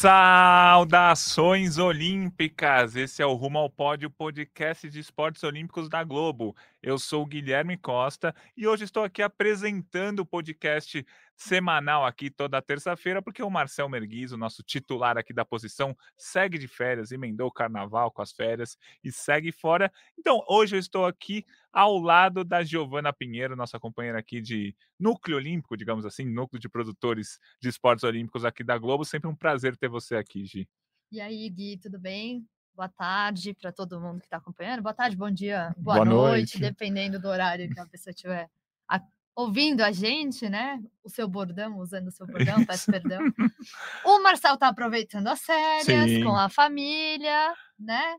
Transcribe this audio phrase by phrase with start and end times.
[0.00, 2.96] Saudações olímpicas!
[2.96, 6.56] Esse é o Rumo ao Pódio, podcast de esportes olímpicos da Globo.
[6.82, 11.06] Eu sou o Guilherme Costa e hoje estou aqui apresentando o podcast
[11.40, 16.58] semanal aqui toda terça-feira, porque o Marcel Merguiz, o nosso titular aqui da posição, segue
[16.58, 19.90] de férias, emendou o carnaval com as férias e segue fora.
[20.18, 25.38] Então, hoje eu estou aqui ao lado da Giovana Pinheiro, nossa companheira aqui de núcleo
[25.38, 29.02] olímpico, digamos assim, núcleo de produtores de esportes olímpicos aqui da Globo.
[29.06, 30.68] Sempre um prazer ter você aqui, Gi.
[31.10, 32.46] E aí, Gui, tudo bem?
[32.74, 34.82] Boa tarde para todo mundo que está acompanhando.
[34.82, 38.50] Boa tarde, bom dia, boa, boa noite, noite, dependendo do horário que a pessoa estiver
[39.34, 40.80] ouvindo a gente, né?
[41.02, 43.20] O seu bordão, usando o seu bordão, peço perdão.
[44.04, 46.24] O Marcel tá aproveitando as férias Sim.
[46.24, 48.16] com a família, né?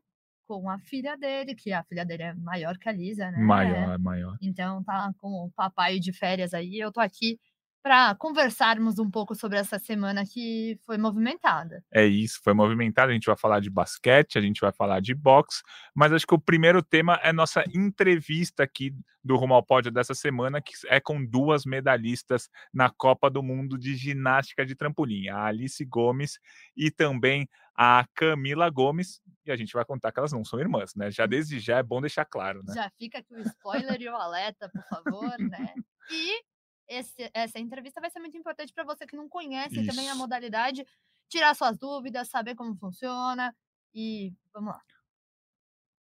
[0.48, 3.38] Com a filha dele, que a filha dele é maior que a Lisa, né?
[3.38, 4.38] Maior, maior.
[4.42, 6.80] Então tá com o papai de férias aí.
[6.80, 7.40] Eu tô aqui
[7.82, 11.84] para conversarmos um pouco sobre essa semana que foi movimentada.
[11.92, 13.12] É isso, foi movimentada.
[13.12, 15.62] A gente vai falar de basquete, a gente vai falar de boxe,
[15.96, 18.94] mas acho que o primeiro tema é nossa entrevista aqui
[19.24, 23.78] do Rumo ao Pódio dessa semana, que é com duas medalhistas na Copa do Mundo
[23.78, 26.40] de Ginástica de Trampolim, a Alice Gomes
[26.76, 30.94] e também a Camila Gomes, e a gente vai contar que elas não são irmãs,
[30.96, 31.09] né?
[31.09, 32.74] Já desde já é bom deixar claro, né?
[32.76, 35.74] Já fica aqui o spoiler e o alerta, por favor, né?
[36.12, 36.44] E
[36.92, 39.89] esse, essa entrevista vai ser muito importante para você que não conhece Isso.
[39.89, 40.86] também a modalidade,
[41.30, 43.56] tirar suas dúvidas, saber como funciona
[43.95, 44.81] e vamos lá.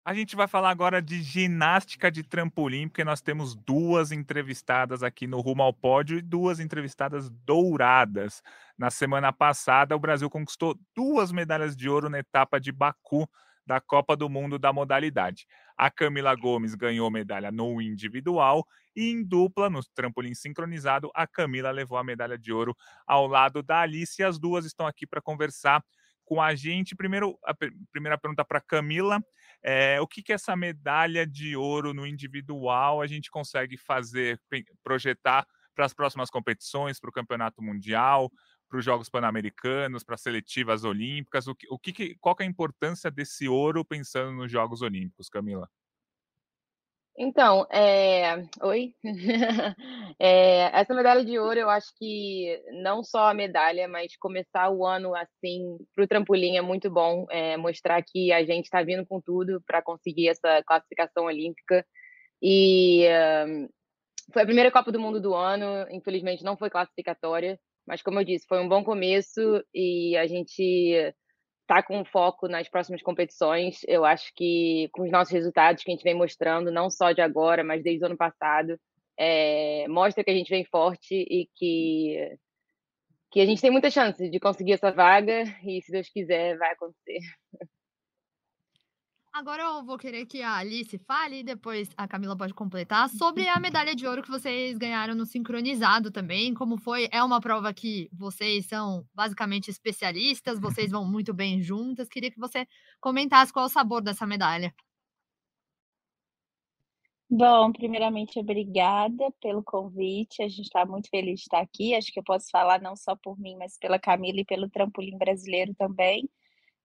[0.03, 5.27] A gente vai falar agora de ginástica de trampolim, porque nós temos duas entrevistadas aqui
[5.27, 8.41] no Rumo ao Pódio e duas entrevistadas douradas.
[8.75, 13.29] Na semana passada, o Brasil conquistou duas medalhas de ouro na etapa de Baku
[13.63, 15.45] da Copa do Mundo da modalidade.
[15.77, 18.65] A Camila Gomes ganhou medalha no individual
[18.95, 22.75] e em dupla, no trampolim sincronizado, a Camila levou a medalha de ouro
[23.07, 24.21] ao lado da Alice.
[24.21, 25.83] E as duas estão aqui para conversar
[26.25, 26.95] com a gente.
[26.95, 27.53] Primeiro, a
[27.91, 29.21] primeira pergunta para Camila:
[29.63, 34.39] é, o que, que essa medalha de ouro no individual a gente consegue fazer,
[34.83, 38.31] projetar para as próximas competições, para o Campeonato Mundial?
[38.71, 41.45] para os Jogos Pan-Americanos, para seletivas olímpicas?
[41.45, 45.27] O que, o que, qual que é a importância desse ouro pensando nos Jogos Olímpicos,
[45.27, 45.69] Camila?
[47.23, 48.47] Então, é...
[48.63, 48.95] oi.
[50.19, 50.71] é...
[50.73, 55.13] Essa medalha de ouro, eu acho que não só a medalha, mas começar o ano
[55.13, 57.27] assim para o trampolim é muito bom.
[57.29, 57.55] É...
[57.57, 61.85] Mostrar que a gente está vindo com tudo para conseguir essa classificação olímpica.
[62.41, 63.69] E uh...
[64.33, 67.59] foi a primeira Copa do Mundo do ano, infelizmente não foi classificatória.
[67.85, 71.13] Mas, como eu disse, foi um bom começo e a gente
[71.71, 73.79] está com foco nas próximas competições.
[73.87, 77.21] Eu acho que com os nossos resultados que a gente vem mostrando, não só de
[77.21, 78.77] agora, mas desde o ano passado,
[79.17, 82.37] é, mostra que a gente vem forte e que,
[83.31, 86.73] que a gente tem muita chance de conseguir essa vaga e, se Deus quiser, vai
[86.73, 87.19] acontecer.
[89.33, 93.47] Agora eu vou querer que a Alice fale e depois a Camila pode completar sobre
[93.47, 96.53] a medalha de ouro que vocês ganharam no sincronizado também.
[96.53, 97.07] Como foi?
[97.11, 102.09] É uma prova que vocês são basicamente especialistas, vocês vão muito bem juntas.
[102.09, 102.67] Queria que você
[102.99, 104.73] comentasse qual é o sabor dessa medalha.
[107.29, 110.43] Bom, primeiramente, obrigada pelo convite.
[110.43, 111.95] A gente está muito feliz de estar aqui.
[111.95, 115.17] Acho que eu posso falar não só por mim, mas pela Camila e pelo trampolim
[115.17, 116.29] brasileiro também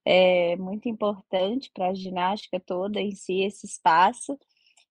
[0.07, 4.39] é muito importante para a ginástica toda em si, esse espaço.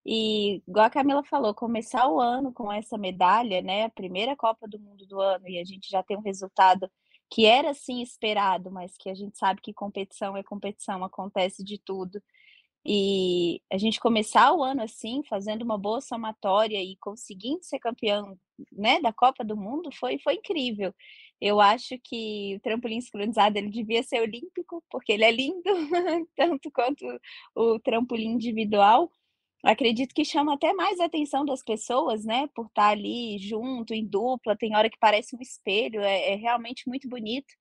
[0.05, 3.85] E, igual a Camila falou, começar o ano com essa medalha, né?
[3.85, 6.91] A primeira Copa do Mundo do ano, e a gente já tem um resultado
[7.29, 11.79] que era sim esperado, mas que a gente sabe que competição é competição, acontece de
[11.79, 12.21] tudo.
[12.85, 18.37] E a gente começar o ano assim, fazendo uma boa somatória e conseguindo ser campeão,
[18.71, 20.93] né, da Copa do Mundo, foi, foi incrível.
[21.41, 25.63] Eu acho que o trampolim sincronizado ele devia ser olímpico, porque ele é lindo,
[26.35, 27.05] tanto quanto
[27.55, 29.11] o trampolim individual.
[29.63, 32.47] Acredito que chama até mais a atenção das pessoas, né?
[32.55, 36.87] Por estar ali junto, em dupla, tem hora que parece um espelho, é, é realmente
[36.87, 37.53] muito bonito.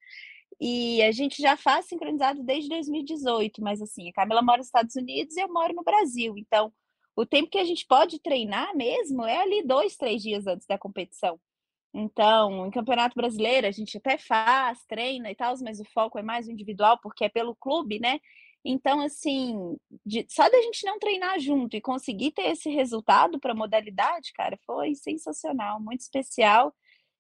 [0.60, 4.94] E a gente já faz sincronizado desde 2018, mas assim, a Camila mora nos Estados
[4.96, 6.34] Unidos e eu moro no Brasil.
[6.38, 6.72] Então,
[7.16, 10.78] o tempo que a gente pode treinar mesmo é ali dois, três dias antes da
[10.78, 11.40] competição.
[11.94, 16.22] Então, em Campeonato Brasileiro, a gente até faz, treina e tal, mas o foco é
[16.22, 18.18] mais individual, porque é pelo clube, né?
[18.64, 23.52] Então, assim, de, só da gente não treinar junto e conseguir ter esse resultado para
[23.52, 26.74] a modalidade, cara, foi sensacional, muito especial.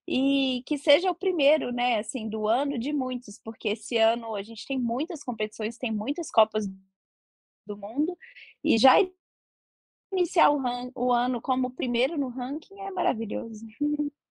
[0.08, 4.42] e que seja o primeiro, né, assim, do ano de muitos, porque esse ano a
[4.42, 6.66] gente tem muitas competições, tem muitas Copas
[7.66, 8.16] do Mundo,
[8.64, 8.96] e já
[10.12, 10.60] iniciar o,
[10.94, 13.66] o ano como primeiro no ranking é maravilhoso.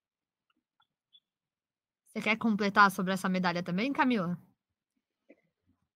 [2.14, 4.38] Você quer completar sobre essa medalha também, Camila?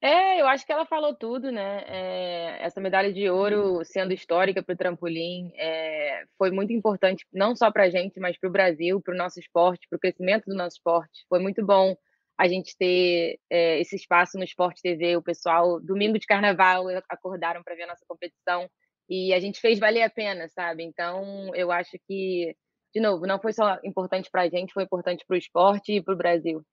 [0.00, 1.84] É, eu acho que ela falou tudo, né?
[1.86, 7.54] É, essa medalha de ouro sendo histórica para o trampolim é, foi muito importante, não
[7.54, 10.46] só para a gente, mas para o Brasil, para o nosso esporte, para o crescimento
[10.46, 11.24] do nosso esporte.
[11.28, 11.96] Foi muito bom
[12.36, 15.16] a gente ter é, esse espaço no Esporte TV.
[15.16, 18.68] O pessoal, domingo de carnaval, acordaram para ver a nossa competição
[19.08, 20.82] e a gente fez valer a pena, sabe?
[20.84, 22.56] Então, eu acho que,
[22.98, 26.02] de novo, não foi só importante para a gente, foi importante para o esporte e
[26.02, 26.66] para o Brasil.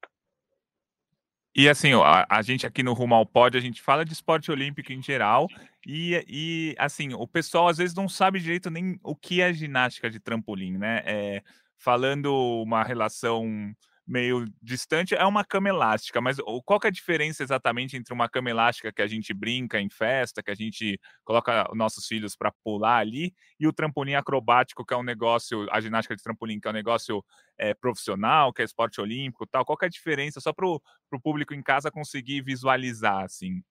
[1.55, 4.51] E assim, a, a, gente aqui no Rumo ao Pódio, a gente fala de esporte
[4.51, 5.47] olímpico em geral,
[5.85, 10.09] e, e assim, o pessoal às vezes não sabe direito nem o que é ginástica
[10.09, 11.03] de trampolim, né?
[11.05, 11.43] É,
[11.77, 12.33] falando
[12.63, 13.71] uma relação
[14.07, 18.29] meio distante é uma cama elástica, mas qual que é a diferença exatamente entre uma
[18.29, 22.51] cama elástica que a gente brinca em festa, que a gente coloca nossos filhos para
[22.63, 26.67] pular ali, e o trampolim acrobático, que é um negócio, a ginástica de trampolim, que
[26.67, 27.25] é um negócio
[27.57, 29.65] é, profissional, que é esporte olímpico tal?
[29.65, 30.81] Qual que é a diferença, só para o
[31.23, 33.63] público em casa conseguir visualizar, assim?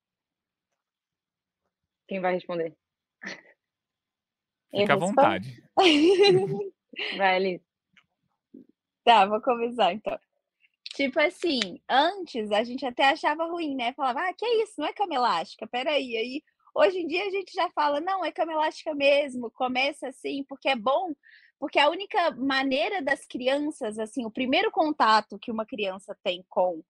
[2.09, 2.75] Quem vai responder?
[4.71, 5.63] Fica à vontade.
[7.17, 7.74] vai, Alice.
[9.05, 10.19] Tá, vou começar então.
[10.95, 13.93] Tipo assim, antes a gente até achava ruim, né?
[13.95, 14.75] Falava, ah, que é isso?
[14.79, 16.17] Não é cama elástica, peraí.
[16.17, 16.43] Aí,
[16.75, 20.69] hoje em dia a gente já fala, não, é cama elástica mesmo, começa assim, porque
[20.69, 21.13] é bom,
[21.59, 26.83] porque a única maneira das crianças, assim, o primeiro contato que uma criança tem com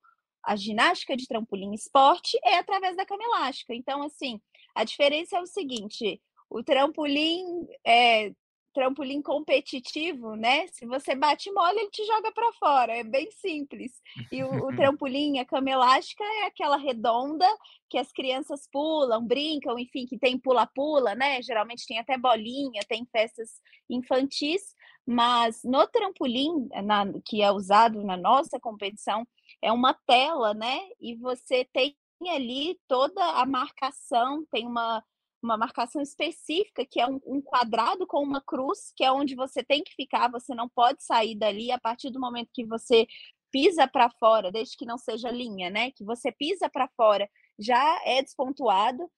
[0.45, 3.75] a ginástica de trampolim esporte é através da cama elástica.
[3.75, 4.41] Então, assim,
[4.75, 6.21] a diferença é o seguinte:
[6.51, 8.33] o trampolim é,
[8.75, 10.67] trampolim competitivo, né?
[10.67, 12.93] Se você bate mole, ele te joga para fora.
[12.93, 13.93] É bem simples.
[14.31, 17.47] E o, o trampolim, a cama elástica, é aquela redonda
[17.89, 21.41] que as crianças pulam, brincam, enfim, que tem pula-pula, né?
[21.41, 24.75] Geralmente tem até bolinha, tem festas infantis.
[25.07, 29.27] Mas no trampolim, na, que é usado na nossa competição,
[29.63, 30.81] é uma tela, né?
[31.01, 31.97] E você tem
[32.29, 35.05] ali toda a marcação, tem uma
[35.45, 39.63] uma marcação específica, que é um, um, quadrado com uma cruz, que é onde você
[39.63, 43.07] tem que ficar, você não pode sair dali a partir do momento que você
[43.53, 45.91] pisa para fora, desde que não seja linha, né?
[45.93, 49.09] Que você pisa para fora, já é despontuado.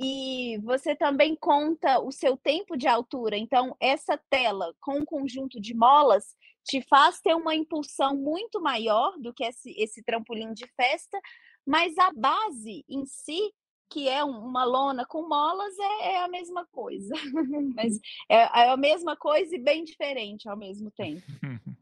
[0.00, 3.36] E você também conta o seu tempo de altura.
[3.36, 9.18] Então, essa tela com um conjunto de molas te faz ter uma impulsão muito maior
[9.18, 11.18] do que esse, esse trampolim de festa,
[11.66, 13.52] mas a base em si
[13.90, 17.14] que é uma lona com molas é, é a mesma coisa.
[17.74, 17.98] Mas
[18.28, 21.22] é, é, a mesma coisa e bem diferente ao mesmo tempo.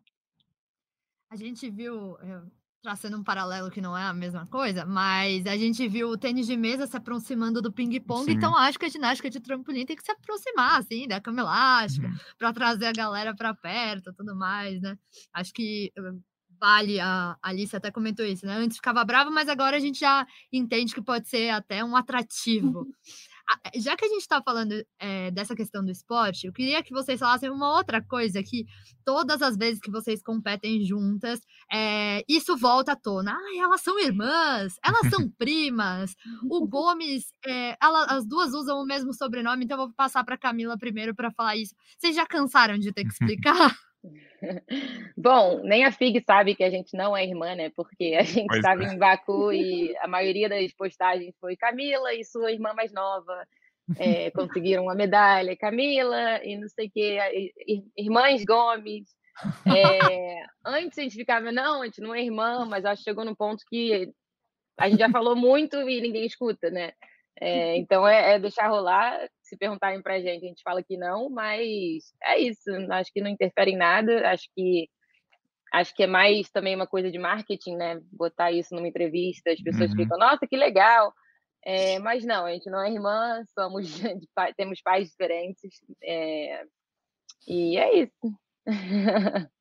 [1.28, 2.16] A gente viu,
[2.86, 6.46] traçando um paralelo que não é a mesma coisa, mas a gente viu o tênis
[6.46, 10.04] de mesa se aproximando do ping-pong, então acho que a ginástica de trampolim tem que
[10.04, 12.14] se aproximar, assim, da cama elástica, uhum.
[12.38, 14.96] para trazer a galera para perto tudo mais, né?
[15.34, 15.92] Acho que
[16.60, 18.56] vale, a Alice até comentou isso, né?
[18.56, 22.86] Antes ficava brava, mas agora a gente já entende que pode ser até um atrativo.
[23.64, 26.92] Eh, já que a gente está falando é, dessa questão do esporte, eu queria que
[26.92, 28.66] vocês falassem uma outra coisa que
[29.04, 31.40] todas as vezes que vocês competem juntas,
[31.72, 33.32] é, isso volta à tona.
[33.32, 36.14] Ah, elas são irmãs, elas são primas.
[36.50, 40.36] O Gomes, é, ela, as duas usam o mesmo sobrenome, então eu vou passar para
[40.38, 41.74] Camila primeiro para falar isso.
[41.98, 43.76] Vocês já cansaram de ter que explicar?
[45.16, 47.70] Bom, nem a FIG sabe que a gente não é irmã, né?
[47.74, 48.92] Porque a gente estava é.
[48.92, 53.46] em Baku e a maioria das postagens foi Camila e sua irmã mais nova
[53.98, 57.18] é, conseguiram uma medalha, Camila e não sei o quê,
[57.96, 59.04] irmãs Gomes.
[59.66, 63.24] É, antes a gente ficava, não, a gente não é irmã, mas acho que chegou
[63.24, 64.10] num ponto que
[64.78, 66.92] a gente já falou muito e ninguém escuta, né?
[67.38, 69.28] É, então é, é, deixar rolar.
[69.46, 72.70] Se perguntarem para a gente, a gente fala que não, mas é isso.
[72.90, 74.28] Acho que não interfere em nada.
[74.28, 74.88] Acho que
[75.72, 78.00] acho que é mais também uma coisa de marketing, né?
[78.12, 79.96] Botar isso numa entrevista, as pessoas uhum.
[79.96, 81.12] ficam, nossa, que legal.
[81.64, 83.86] É, mas não, a gente não é irmã, somos
[84.56, 85.80] temos pais diferentes.
[86.02, 86.64] É,
[87.46, 88.38] e é isso.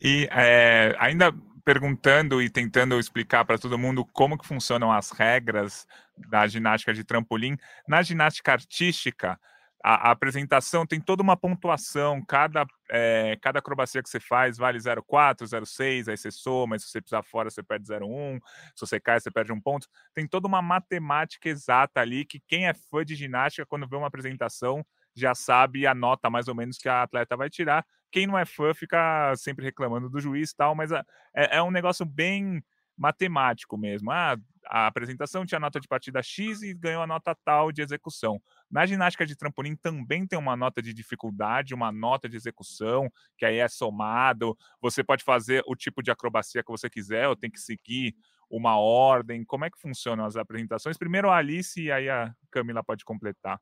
[0.00, 1.32] E é, ainda
[1.68, 7.04] perguntando e tentando explicar para todo mundo como que funcionam as regras da ginástica de
[7.04, 7.58] trampolim.
[7.86, 9.38] Na ginástica artística,
[9.84, 14.78] a, a apresentação tem toda uma pontuação, cada, é, cada acrobacia que você faz vale
[14.78, 18.40] 0,4, 0,6, aí você soma, se você pisar fora você perde 0,1,
[18.74, 19.86] se você cai você perde um ponto.
[20.14, 24.06] Tem toda uma matemática exata ali que quem é fã de ginástica, quando vê uma
[24.06, 24.82] apresentação,
[25.14, 27.84] já sabe a nota mais ou menos que a atleta vai tirar.
[28.10, 31.02] Quem não é fã fica sempre reclamando do juiz e tal, mas é,
[31.34, 32.62] é um negócio bem
[32.96, 34.10] matemático mesmo.
[34.10, 34.36] Ah,
[34.66, 38.40] a apresentação tinha nota de partida X e ganhou a nota tal de execução.
[38.70, 43.46] Na ginástica de trampolim também tem uma nota de dificuldade, uma nota de execução, que
[43.46, 44.56] aí é somado.
[44.80, 48.14] Você pode fazer o tipo de acrobacia que você quiser, ou tem que seguir
[48.50, 49.44] uma ordem.
[49.44, 50.98] Como é que funcionam as apresentações?
[50.98, 53.58] Primeiro a Alice e aí a Camila pode completar.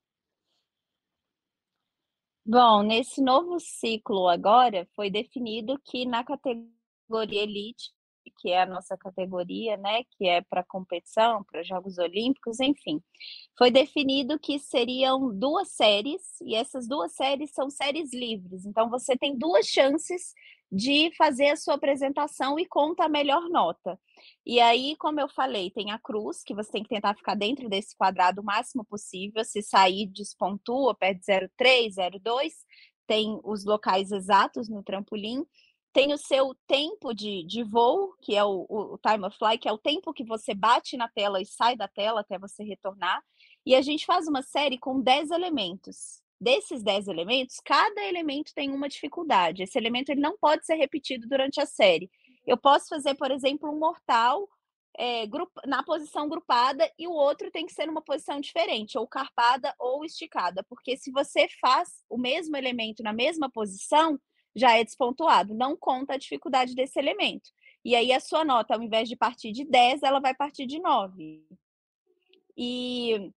[2.49, 7.91] Bom, nesse novo ciclo agora foi definido que na categoria elite
[8.39, 13.01] que é a nossa categoria, né, que é para competição, para Jogos Olímpicos, enfim.
[13.59, 18.67] Foi definido que seriam duas séries, e essas duas séries são séries livres.
[18.67, 20.35] Então você tem duas chances
[20.71, 23.99] de fazer a sua apresentação e conta a melhor nota.
[24.45, 27.69] E aí, como eu falei, tem a cruz, que você tem que tentar ficar dentro
[27.69, 29.45] desse quadrado o máximo possível.
[29.45, 32.53] Se sair, despontua, perde 0,3, 0,2.
[33.07, 35.47] Tem os locais exatos no trampolim
[35.97, 39.67] tem o seu tempo de, de voo, que é o, o, time of flight, que
[39.67, 43.23] é o tempo que você bate na tela e sai da tela até você retornar.
[43.65, 46.21] E a gente faz uma série com 10 elementos.
[46.41, 49.63] Desses 10 elementos, cada elemento tem uma dificuldade.
[49.63, 52.11] Esse elemento ele não pode ser repetido durante a série.
[52.47, 54.49] Eu posso fazer, por exemplo, um mortal
[54.99, 55.25] é,
[55.67, 60.05] na posição grupada e o outro tem que ser numa posição diferente, ou carpada ou
[60.05, 64.19] esticada, porque se você faz o mesmo elemento na mesma posição,
[64.55, 65.55] já é despontuado.
[65.55, 67.51] Não conta a dificuldade desse elemento.
[67.85, 70.81] E aí a sua nota, ao invés de partir de 10, ela vai partir de
[70.81, 71.47] 9.
[72.57, 73.31] E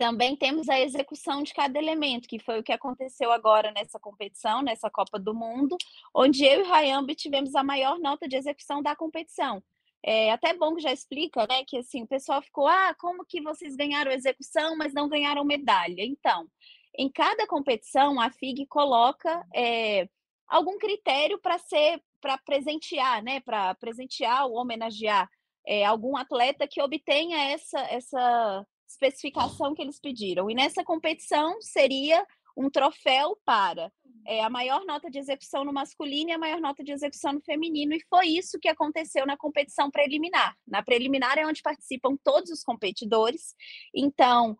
[0.00, 4.62] também temos a execução de cada elemento, que foi o que aconteceu agora nessa competição,
[4.62, 5.76] nessa Copa do Mundo,
[6.14, 9.62] onde eu e Rayambi tivemos a maior nota de execução da competição.
[10.02, 13.42] É até bom que já explica, né, que assim, o pessoal ficou, ah, como que
[13.42, 16.02] vocês ganharam execução, mas não ganharam medalha?
[16.02, 16.48] Então,
[16.96, 20.08] em cada competição, a FIG coloca é,
[20.48, 23.40] algum critério para ser para presentear, né?
[23.40, 25.28] Para presentear ou homenagear
[25.66, 30.50] é, algum atleta que obtenha essa, essa especificação que eles pediram.
[30.50, 33.92] E nessa competição seria um troféu para
[34.26, 37.40] é, a maior nota de execução no masculino e a maior nota de execução no
[37.40, 40.56] feminino, e foi isso que aconteceu na competição preliminar.
[40.66, 43.54] Na preliminar é onde participam todos os competidores,
[43.94, 44.56] então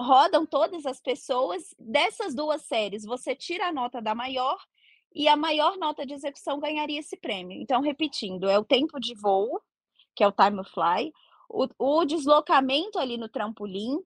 [0.00, 1.62] rodam todas as pessoas.
[1.78, 4.58] Dessas duas séries, você tira a nota da maior
[5.14, 7.58] e a maior nota de execução ganharia esse prêmio.
[7.60, 9.60] Então, repetindo, é o tempo de voo,
[10.14, 11.12] que é o time of fly,
[11.48, 13.98] o, o, deslocamento ali no trampolim,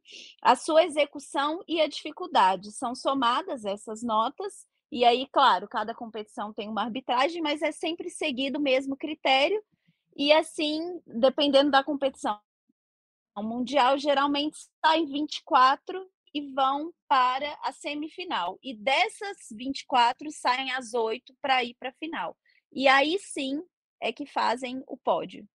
[0.43, 2.73] a sua execução e a dificuldade.
[2.73, 8.11] São somadas essas notas, e aí, claro, cada competição tem uma arbitragem, mas é sempre
[8.11, 9.63] seguido o mesmo critério,
[10.17, 12.39] e assim, dependendo da competição,
[13.37, 18.59] o Mundial geralmente sai 24 e vão para a semifinal.
[18.63, 22.37] E dessas 24 saem as 8 para ir para a final.
[22.73, 23.63] E aí sim
[24.01, 25.49] é que fazem o pódio.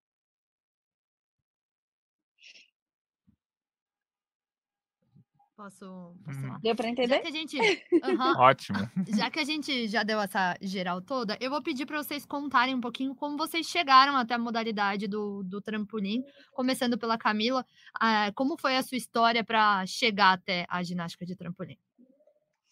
[5.55, 6.57] Posso, posso hum.
[6.61, 7.15] Deu para entender?
[7.15, 7.57] Já que a gente,
[8.37, 8.77] Ótimo.
[9.07, 12.75] Já que a gente já deu essa geral toda, eu vou pedir para vocês contarem
[12.75, 17.65] um pouquinho como vocês chegaram até a modalidade do, do trampolim, começando pela Camila.
[17.95, 21.77] Uh, como foi a sua história para chegar até a ginástica de trampolim?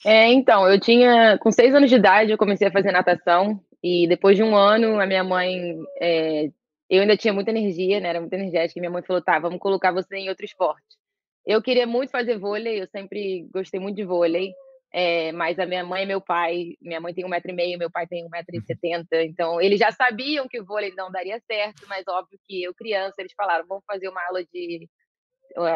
[0.05, 4.05] É, então, eu tinha, com seis anos de idade, eu comecei a fazer natação e
[4.09, 6.51] depois de um ano, a minha mãe, é,
[6.89, 9.59] eu ainda tinha muita energia, né, era muito energética, e minha mãe falou, tá, vamos
[9.59, 11.01] colocar você em outro esporte.
[11.45, 14.53] Eu queria muito fazer vôlei, eu sempre gostei muito de vôlei,
[14.93, 17.77] é, mas a minha mãe e meu pai, minha mãe tem um metro e meio,
[17.77, 21.11] meu pai tem um metro e setenta, então eles já sabiam que o vôlei não
[21.11, 24.87] daria certo, mas óbvio que eu criança, eles falaram, vamos fazer uma aula de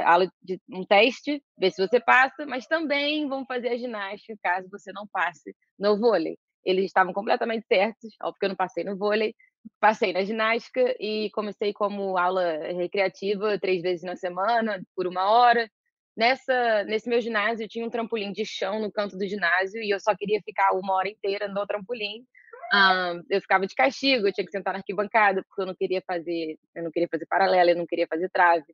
[0.06, 4.68] aula de um teste, ver se você passa, mas também vamos fazer a ginástica caso
[4.72, 6.38] você não passe no vôlei.
[6.66, 9.36] Eles estavam completamente certos, óbvio que eu não passei no vôlei,
[9.80, 15.70] passei na ginástica e comecei como aula recreativa três vezes na semana, por uma hora.
[16.16, 20.00] Nessa, nesse meu ginásio, tinha um trampolim de chão no canto do ginásio e eu
[20.00, 22.26] só queria ficar uma hora inteira no trampolim.
[22.74, 26.02] Um, eu ficava de castigo, eu tinha que sentar na arquibancada porque eu não queria
[26.06, 28.66] fazer, eu não queria fazer paralela, eu não queria fazer trave.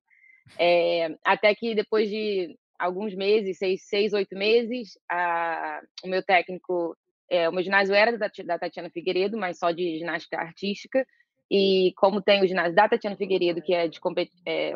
[0.58, 6.96] É, até que depois de alguns meses, seis, seis oito meses, a, o meu técnico
[7.34, 11.04] é, o meu ginásio era da, Tatiana Figueiredo, mas só de ginástica artística.
[11.50, 14.00] E como tem o ginásio da Tatiana Figueiredo, que é de
[14.46, 14.74] é,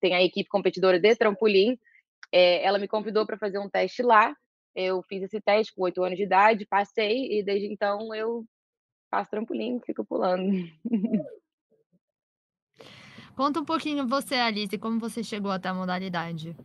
[0.00, 1.76] tem a equipe competidora de trampolim,
[2.30, 4.32] é, ela me convidou para fazer um teste lá.
[4.72, 8.44] Eu fiz esse teste com oito anos de idade, passei, e desde então eu
[9.10, 10.48] faço trampolim, fico pulando.
[13.34, 16.56] Conta um pouquinho você, Alice, como você chegou até a modalidade.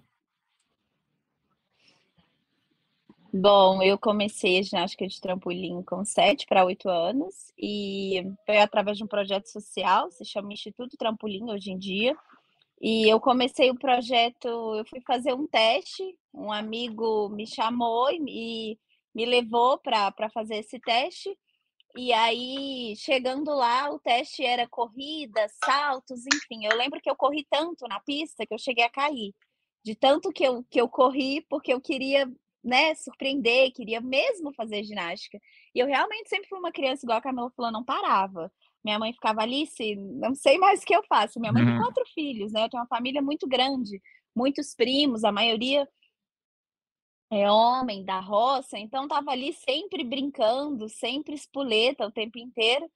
[3.34, 8.98] Bom, eu comecei a ginástica de trampolim com 7 para 8 anos e foi através
[8.98, 12.14] de um projeto social, se chama Instituto Trampolim hoje em dia.
[12.82, 18.78] E eu comecei o projeto, eu fui fazer um teste, um amigo me chamou e
[19.16, 21.38] me levou para fazer esse teste.
[21.96, 26.66] E aí, chegando lá, o teste era corrida, saltos, enfim.
[26.66, 29.34] Eu lembro que eu corri tanto na pista que eu cheguei a cair.
[29.84, 32.30] De tanto que eu, que eu corri, porque eu queria
[32.64, 35.40] né, surpreender, queria mesmo fazer ginástica.
[35.74, 38.52] E eu realmente sempre fui uma criança, igual a Camila falou, não parava.
[38.84, 41.40] Minha mãe ficava ali, se não sei mais o que eu faço.
[41.40, 41.70] Minha mãe uhum.
[41.70, 42.64] tem quatro filhos, né?
[42.64, 44.02] Eu tenho uma família muito grande,
[44.36, 45.88] muitos primos, a maioria
[47.32, 52.92] é homem da roça, então tava ali sempre brincando, sempre espoleta o tempo inteiro.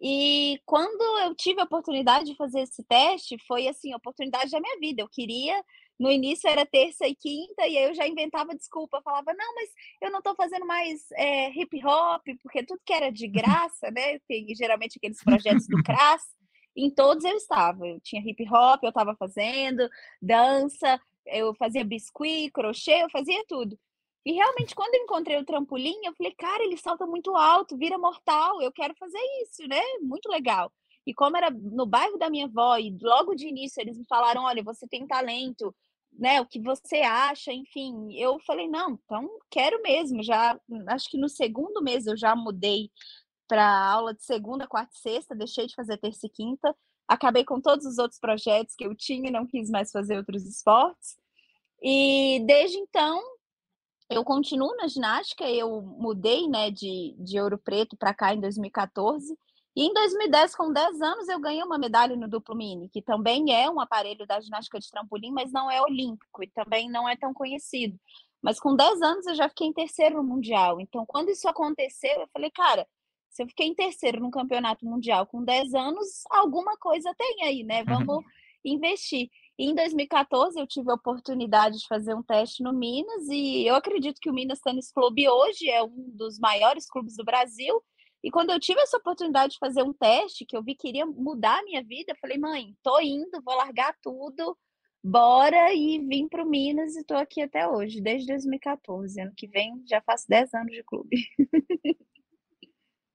[0.00, 4.60] E quando eu tive a oportunidade de fazer esse teste, foi assim, a oportunidade da
[4.60, 5.02] minha vida.
[5.02, 5.62] Eu queria
[5.98, 9.54] no início era terça e quinta, e aí eu já inventava desculpa, eu falava, não,
[9.54, 9.70] mas
[10.00, 14.18] eu não estou fazendo mais é, hip hop, porque tudo que era de graça, né?
[14.28, 16.22] Tem geralmente aqueles projetos do CRAS,
[16.76, 17.86] em todos eu estava.
[17.86, 19.88] Eu tinha hip hop, eu estava fazendo,
[20.20, 23.78] dança, eu fazia biscuit, crochê, eu fazia tudo.
[24.24, 27.98] E realmente, quando eu encontrei o trampolim, eu falei, cara, ele salta muito alto, vira
[27.98, 29.80] mortal, eu quero fazer isso, né?
[30.00, 30.72] Muito legal.
[31.06, 34.44] E como era no bairro da minha avó, e logo de início eles me falaram:
[34.44, 35.74] olha, você tem talento,
[36.12, 36.40] né?
[36.40, 38.14] O que você acha, enfim.
[38.14, 40.22] Eu falei: não, então quero mesmo.
[40.22, 42.90] Já acho que no segundo mês eu já mudei
[43.48, 46.74] para aula de segunda, quarta e sexta, deixei de fazer terça e quinta.
[47.06, 50.46] Acabei com todos os outros projetos que eu tinha e não quis mais fazer outros
[50.46, 51.16] esportes.
[51.82, 53.20] E desde então,
[54.08, 55.44] eu continuo na ginástica.
[55.50, 59.36] Eu mudei né, de, de Ouro Preto para cá em 2014
[59.74, 63.54] e em 2010, com 10 anos, eu ganhei uma medalha no duplo mini, que também
[63.54, 67.16] é um aparelho da ginástica de trampolim, mas não é olímpico e também não é
[67.16, 67.98] tão conhecido.
[68.42, 70.80] Mas com 10 anos eu já fiquei em terceiro no mundial.
[70.80, 72.86] Então, quando isso aconteceu, eu falei, cara,
[73.30, 77.64] se eu fiquei em terceiro no campeonato mundial com 10 anos, alguma coisa tem aí,
[77.64, 77.82] né?
[77.84, 78.22] Vamos
[78.62, 79.30] investir.
[79.58, 83.74] E em 2014 eu tive a oportunidade de fazer um teste no Minas e eu
[83.74, 87.82] acredito que o Minas Tênis Clube hoje é um dos maiores clubes do Brasil
[88.22, 91.04] e quando eu tive essa oportunidade de fazer um teste, que eu vi que iria
[91.04, 94.56] mudar a minha vida, eu falei, mãe, tô indo, vou largar tudo,
[95.02, 99.20] bora e vim para o Minas e tô aqui até hoje, desde 2014.
[99.20, 101.16] Ano que vem já faço 10 anos de clube.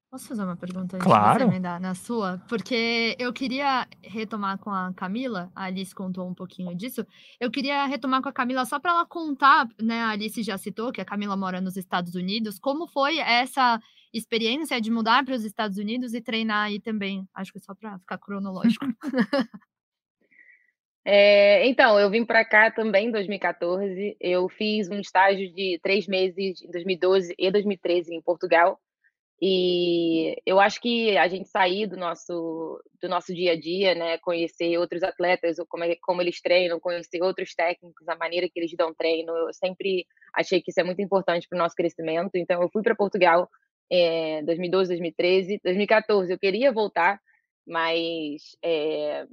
[0.09, 1.49] Posso fazer uma pergunta claro.
[1.49, 2.41] de na sua?
[2.47, 7.05] Porque eu queria retomar com a Camila, a Alice contou um pouquinho disso.
[7.39, 9.99] Eu queria retomar com a Camila só para ela contar, né?
[9.99, 12.57] A Alice já citou que a Camila mora nos Estados Unidos.
[12.57, 13.81] Como foi essa
[14.13, 17.27] experiência de mudar para os Estados Unidos e treinar aí também?
[17.33, 18.85] Acho que só para ficar cronológico.
[21.09, 24.17] É, então, eu vim para cá também em 2014.
[24.19, 28.77] Eu fiz um estágio de três meses em 2012 e 2013 em Portugal.
[29.41, 34.17] E eu acho que a gente sair do nosso, do nosso dia a dia, né,
[34.17, 38.73] conhecer outros atletas, como, é, como eles treinam, conhecer outros técnicos, a maneira que eles
[38.75, 42.31] dão treino, eu sempre achei que isso é muito importante para o nosso crescimento.
[42.35, 43.47] Então, eu fui para Portugal
[43.89, 46.31] em 2012, 2013, 2014.
[46.31, 47.19] Eu queria voltar,
[47.65, 49.25] mas é,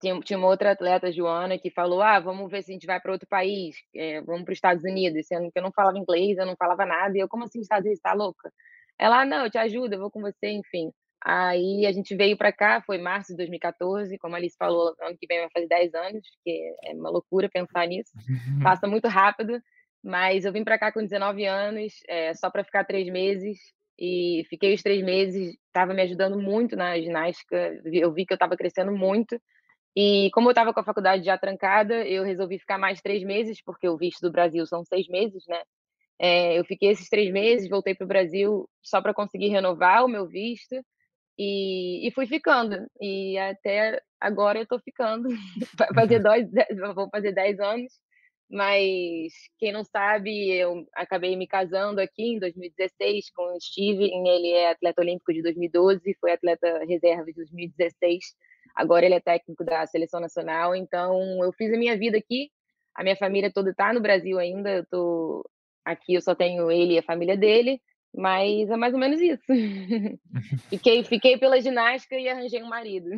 [0.00, 3.00] tinha, tinha uma outra atleta, Joana, que falou: ah, vamos ver se a gente vai
[3.00, 6.36] para outro país, é, vamos para os Estados Unidos, sendo que eu não falava inglês,
[6.36, 8.52] eu não falava nada, e eu, como assim, Estados Unidos, tá louca?
[8.98, 10.90] Ela, ah, não, eu te ajudo, eu vou com você, enfim.
[11.24, 15.16] Aí a gente veio para cá, foi março de 2014, como a Alice falou, ano
[15.18, 18.12] que vem vai fazer 10 anos, que é uma loucura pensar nisso.
[18.62, 19.58] Passa muito rápido,
[20.04, 23.58] mas eu vim para cá com 19 anos, é, só para ficar três meses,
[23.98, 28.36] e fiquei os três meses, estava me ajudando muito na ginástica, eu vi que eu
[28.36, 29.40] estava crescendo muito,
[29.96, 33.62] e como eu estava com a faculdade já trancada, eu resolvi ficar mais três meses,
[33.62, 35.62] porque o visto do Brasil são seis meses, né?
[36.18, 40.08] É, eu fiquei esses três meses, voltei para o Brasil só para conseguir renovar o
[40.08, 40.74] meu visto
[41.38, 42.86] e, e, fui ficando.
[43.00, 45.28] E até agora eu estou ficando.
[45.78, 46.48] Vai fazer dois,
[46.94, 47.92] vou fazer dez anos.
[48.50, 54.28] Mas quem não sabe, eu acabei me casando aqui em 2016 com o Steven.
[54.28, 58.24] Ele é atleta olímpico de 2012, foi atleta reserva de 2016.
[58.74, 60.74] Agora ele é técnico da seleção nacional.
[60.76, 62.50] Então eu fiz a minha vida aqui.
[62.94, 64.70] A minha família toda está no Brasil ainda.
[64.70, 65.44] Eu tô
[65.84, 67.80] Aqui eu só tenho ele e a família dele,
[68.16, 69.44] mas é mais ou menos isso.
[70.70, 73.10] fiquei, fiquei pela ginástica e arranjei um marido.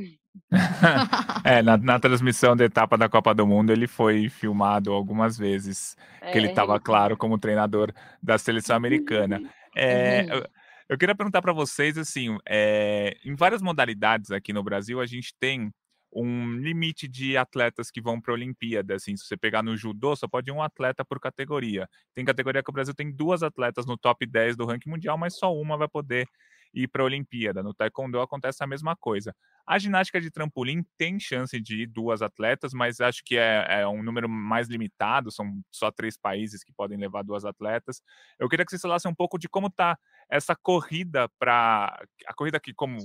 [1.45, 5.97] é, na, na, transmissão da etapa da Copa do Mundo, ele foi filmado algumas vezes,
[6.21, 6.33] é.
[6.33, 9.41] que ele estava, claro, como treinador da seleção americana.
[9.79, 10.29] É, uhum.
[10.39, 10.47] eu,
[10.89, 15.35] eu, queria perguntar para vocês, assim, é, em várias modalidades aqui no Brasil, a gente
[15.39, 15.71] tem
[16.13, 18.95] um limite de atletas que vão para a Olimpíada.
[18.95, 21.89] Assim, se você pegar no judô, só pode um atleta por categoria.
[22.15, 25.37] Tem categoria que o Brasil tem duas atletas no top 10 do ranking mundial, mas
[25.37, 26.27] só uma vai poder
[26.77, 27.63] ir para a Olimpíada.
[27.63, 29.35] No Taekwondo acontece a mesma coisa.
[29.67, 33.89] A ginástica de trampolim tem chance de ir duas atletas, mas acho que é, é,
[33.89, 38.03] um número mais limitado, são só três países que podem levar duas atletas.
[38.39, 41.99] Eu queria que vocês falassem um pouco de como está essa corrida para.
[42.27, 42.99] A corrida que, como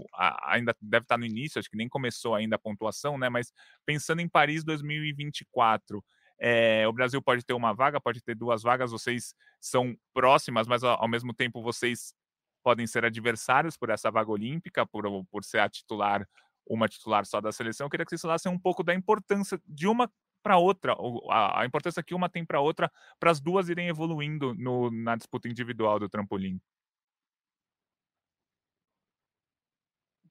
[0.43, 3.29] ainda deve estar tá no início, acho que nem começou ainda a pontuação, né?
[3.29, 3.53] Mas
[3.85, 6.03] pensando em Paris 2024.
[6.43, 10.83] É, o Brasil pode ter uma vaga, pode ter duas vagas, vocês são próximas, mas
[10.83, 12.15] ao mesmo tempo vocês
[12.63, 16.27] podem ser adversários por essa vaga olímpica, por, por ser a titular,
[16.65, 17.85] uma titular só da seleção.
[17.85, 20.09] Eu queria que vocês falassem um pouco da importância de uma
[20.41, 20.95] para outra,
[21.29, 25.15] a, a, importância que uma tem para outra, para as duas irem evoluindo no, na
[25.15, 26.59] disputa individual do trampolim.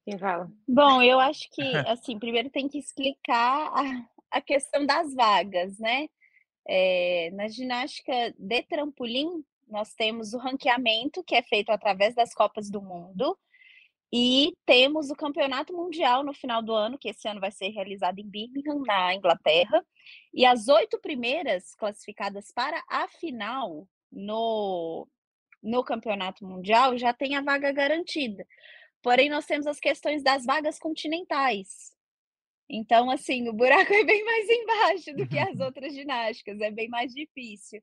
[0.03, 0.51] Quem fala?
[0.67, 6.07] Bom, eu acho que, assim, primeiro tem que explicar a, a questão das vagas, né?
[6.67, 12.69] É, na ginástica de trampolim, nós temos o ranqueamento, que é feito através das Copas
[12.69, 13.37] do Mundo,
[14.13, 18.19] e temos o Campeonato Mundial no final do ano, que esse ano vai ser realizado
[18.19, 19.85] em Birmingham, na Inglaterra.
[20.33, 25.07] E as oito primeiras classificadas para a final no,
[25.63, 28.45] no Campeonato Mundial já tem a vaga garantida.
[29.01, 31.95] Porém, nós temos as questões das vagas continentais.
[32.69, 36.89] Então, assim, o buraco é bem mais embaixo do que as outras ginásticas, é bem
[36.89, 37.81] mais difícil.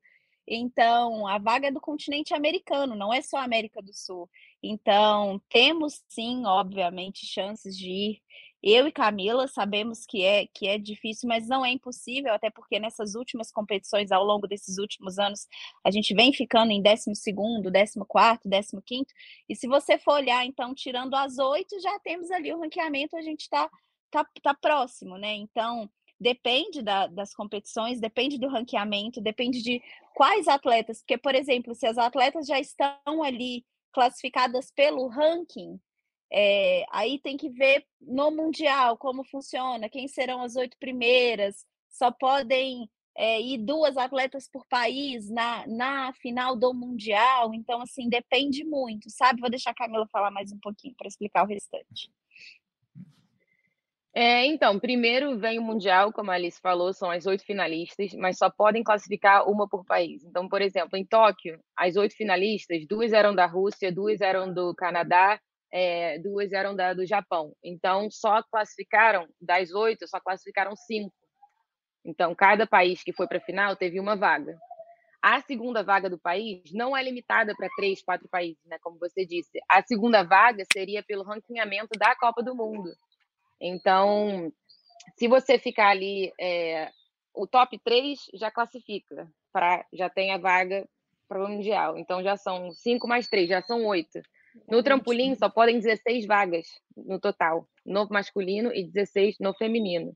[0.51, 4.27] Então, a vaga é do continente americano, não é só a América do Sul.
[4.63, 8.21] Então, temos sim, obviamente, chances de ir.
[8.61, 12.79] Eu e Camila sabemos que é que é difícil, mas não é impossível, até porque
[12.79, 15.47] nessas últimas competições, ao longo desses últimos anos,
[15.85, 19.05] a gente vem ficando em 12 º 14 15
[19.47, 23.21] e se você for olhar, então, tirando as oito, já temos ali o ranqueamento, a
[23.21, 23.69] gente está
[24.11, 25.33] tá, tá próximo, né?
[25.35, 29.81] Então, depende da, das competições, depende do ranqueamento, depende de
[30.19, 35.79] quais atletas, porque, por exemplo, se as atletas já estão ali classificadas pelo ranking,
[36.29, 42.11] é, aí tem que ver no Mundial como funciona, quem serão as oito primeiras, só
[42.11, 48.65] podem é, ir duas atletas por país na, na final do Mundial, então, assim, depende
[48.65, 49.39] muito, sabe?
[49.39, 52.11] Vou deixar a Camila falar mais um pouquinho para explicar o restante.
[54.13, 58.37] É, então, primeiro vem o Mundial, como a Alice falou, são as oito finalistas, mas
[58.37, 60.23] só podem classificar uma por país.
[60.23, 64.73] Então, por exemplo, em Tóquio, as oito finalistas, duas eram da Rússia, duas eram do
[64.73, 65.39] Canadá,
[65.71, 67.53] é, duas eram da, do Japão.
[67.63, 71.13] Então, só classificaram, das oito, só classificaram cinco.
[72.03, 74.57] Então, cada país que foi para a final teve uma vaga.
[75.21, 78.77] A segunda vaga do país não é limitada para três, quatro países, né?
[78.81, 79.59] Como você disse.
[79.69, 82.89] A segunda vaga seria pelo ranqueamento da Copa do Mundo.
[83.59, 84.51] Então,
[85.17, 86.89] se você ficar ali, é,
[87.33, 90.87] o top 3 já classifica, pra, já tem a vaga
[91.27, 91.97] para o Mundial.
[91.97, 94.21] Então, já são 5 mais 3, já são 8.
[94.67, 100.15] No trampolim, só podem 16 vagas no total, no masculino e 16 no feminino.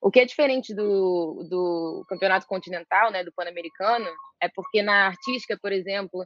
[0.00, 4.06] O que é diferente do, do campeonato continental, né, do Pan-Americano,
[4.40, 6.24] é porque na artística, por exemplo,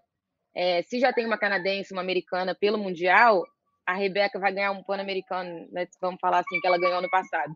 [0.55, 3.42] é, se já tem uma canadense, uma americana pelo Mundial,
[3.87, 5.87] a Rebeca vai ganhar um Pan-Americano, né?
[6.01, 7.53] vamos falar assim, que ela ganhou no passado.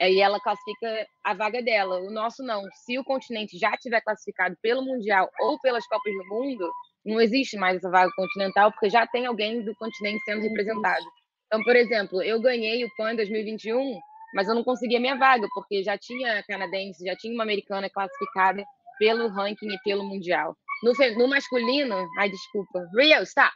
[0.00, 2.00] E ela classifica a vaga dela.
[2.00, 2.62] O nosso não.
[2.84, 6.68] Se o continente já tiver classificado pelo Mundial ou pelas Copas do Mundo,
[7.04, 11.04] não existe mais essa vaga continental, porque já tem alguém do continente sendo representado.
[11.46, 14.00] Então, por exemplo, eu ganhei o PAN em 2021,
[14.34, 17.88] mas eu não consegui a minha vaga, porque já tinha canadense, já tinha uma americana
[17.88, 18.64] classificada
[18.98, 20.56] pelo ranking e pelo Mundial.
[20.82, 22.84] No, no masculino, ai, desculpa.
[22.96, 23.52] Rio, stop!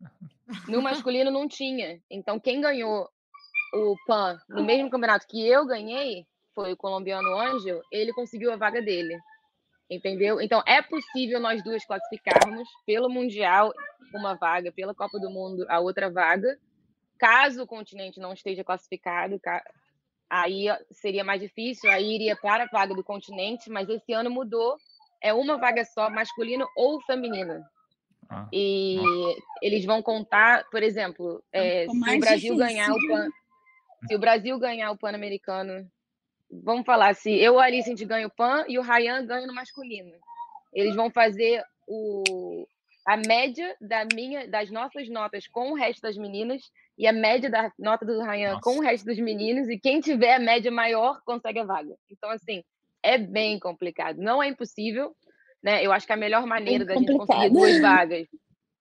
[0.68, 2.00] No masculino não tinha.
[2.10, 3.08] Então, quem ganhou
[3.74, 8.56] o PAN no mesmo campeonato que eu ganhei foi o colombiano Ângel, ele conseguiu a
[8.56, 9.16] vaga dele.
[9.88, 10.40] Entendeu?
[10.40, 13.72] Então, é possível nós duas classificarmos pelo Mundial
[14.14, 16.58] uma vaga, pela Copa do Mundo a outra vaga.
[17.18, 19.40] Caso o continente não esteja classificado,
[20.28, 24.76] aí seria mais difícil, aí iria para a vaga do continente, mas esse ano mudou.
[25.22, 27.62] É uma vaga só, masculino ou feminino.
[28.30, 29.42] Ah, e nossa.
[29.60, 32.56] eles vão contar, por exemplo, é, se o Brasil difícil.
[32.56, 33.28] ganhar o Pan,
[34.06, 35.90] se o Brasil ganhar o Pan-Americano,
[36.48, 39.26] vamos falar se eu e a Alice a gente ganha o Pan e o Ryan
[39.26, 40.12] ganha no masculino.
[40.72, 42.66] Eles vão fazer o,
[43.04, 47.50] a média da minha, das nossas notas com o resto das meninas e a média
[47.50, 48.62] da nota do Ryan Nossa.
[48.62, 51.96] com o resto dos meninos, e quem tiver a média maior consegue a vaga.
[52.10, 52.62] Então, assim,
[53.02, 54.18] é bem complicado.
[54.18, 55.16] Não é impossível,
[55.62, 55.84] né?
[55.84, 58.26] Eu acho que a melhor maneira da gente conseguir duas vagas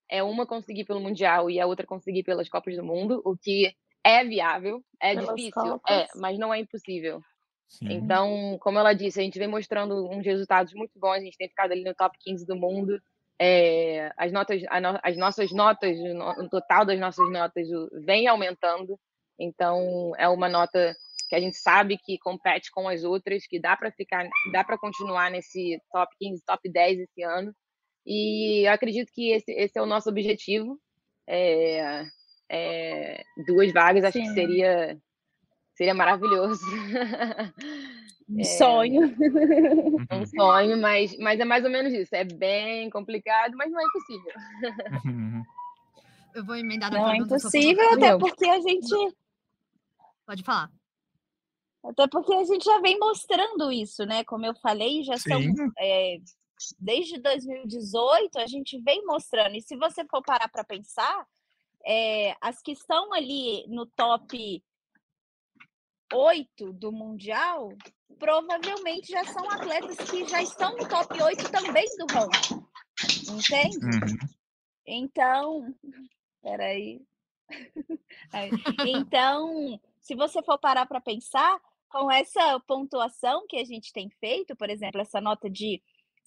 [0.09, 3.73] é uma conseguir pelo Mundial e a outra conseguir pelas Copas do Mundo, o que
[4.03, 7.21] é viável, é Pelas difícil, é, mas não é impossível.
[7.67, 7.91] Sim.
[7.91, 11.47] Então, como ela disse, a gente vem mostrando uns resultados muito bons, a gente tem
[11.47, 12.99] ficado ali no top 15 do mundo.
[13.39, 14.61] É, as notas,
[15.03, 15.97] as nossas notas,
[16.39, 17.67] o total das nossas notas
[18.03, 18.99] vem aumentando.
[19.37, 20.95] Então, é uma nota
[21.29, 24.79] que a gente sabe que compete com as outras, que dá para ficar, dá para
[24.79, 27.55] continuar nesse top 15, top 10 esse ano.
[28.05, 30.79] E eu acredito que esse, esse é o nosso objetivo.
[31.27, 32.03] É,
[32.49, 34.23] é, duas vagas, acho Sim.
[34.23, 34.99] que seria
[35.75, 36.65] seria maravilhoso.
[38.27, 39.15] Um é, sonho.
[40.11, 42.13] Um sonho, mas, mas é mais ou menos isso.
[42.13, 44.33] É bem complicado, mas não é impossível.
[46.35, 49.15] Eu vou emendar Não é impossível, até porque a gente.
[50.25, 50.69] Pode falar.
[51.83, 54.23] Até porque a gente já vem mostrando isso, né?
[54.23, 55.55] Como eu falei, já Sim.
[55.55, 55.71] são.
[55.79, 56.17] É,
[56.77, 59.55] desde 2018 a gente vem mostrando.
[59.55, 61.25] E se você for parar para pensar,
[61.85, 64.63] é, as que estão ali no top
[66.13, 67.69] 8 do Mundial,
[68.17, 72.65] provavelmente já são atletas que já estão no top 8 também do ranking.
[73.31, 73.77] Entende?
[73.77, 74.29] Uhum.
[74.85, 75.75] Então,
[76.41, 77.01] peraí.
[78.85, 84.55] Então, se você for parar para pensar, com essa pontuação que a gente tem feito,
[84.55, 85.81] por exemplo, essa nota de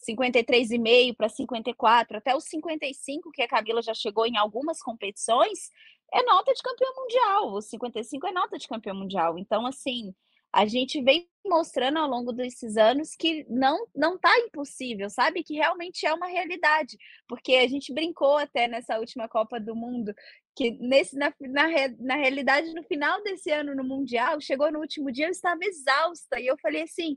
[0.09, 5.71] 53,5 para 54, até os 55 que a Camila já chegou em algumas competições,
[6.13, 7.55] é nota de campeão mundial.
[7.55, 9.39] Os 55 é nota de campeão mundial.
[9.39, 10.13] Então, assim,
[10.53, 15.43] a gente vem mostrando ao longo desses anos que não não tá impossível, sabe?
[15.43, 16.99] Que realmente é uma realidade.
[17.27, 20.13] Porque a gente brincou até nessa última Copa do Mundo
[20.55, 25.11] que nesse na, na, na realidade no final desse ano no mundial, chegou no último
[25.11, 27.17] dia eu estava exausta e eu falei assim,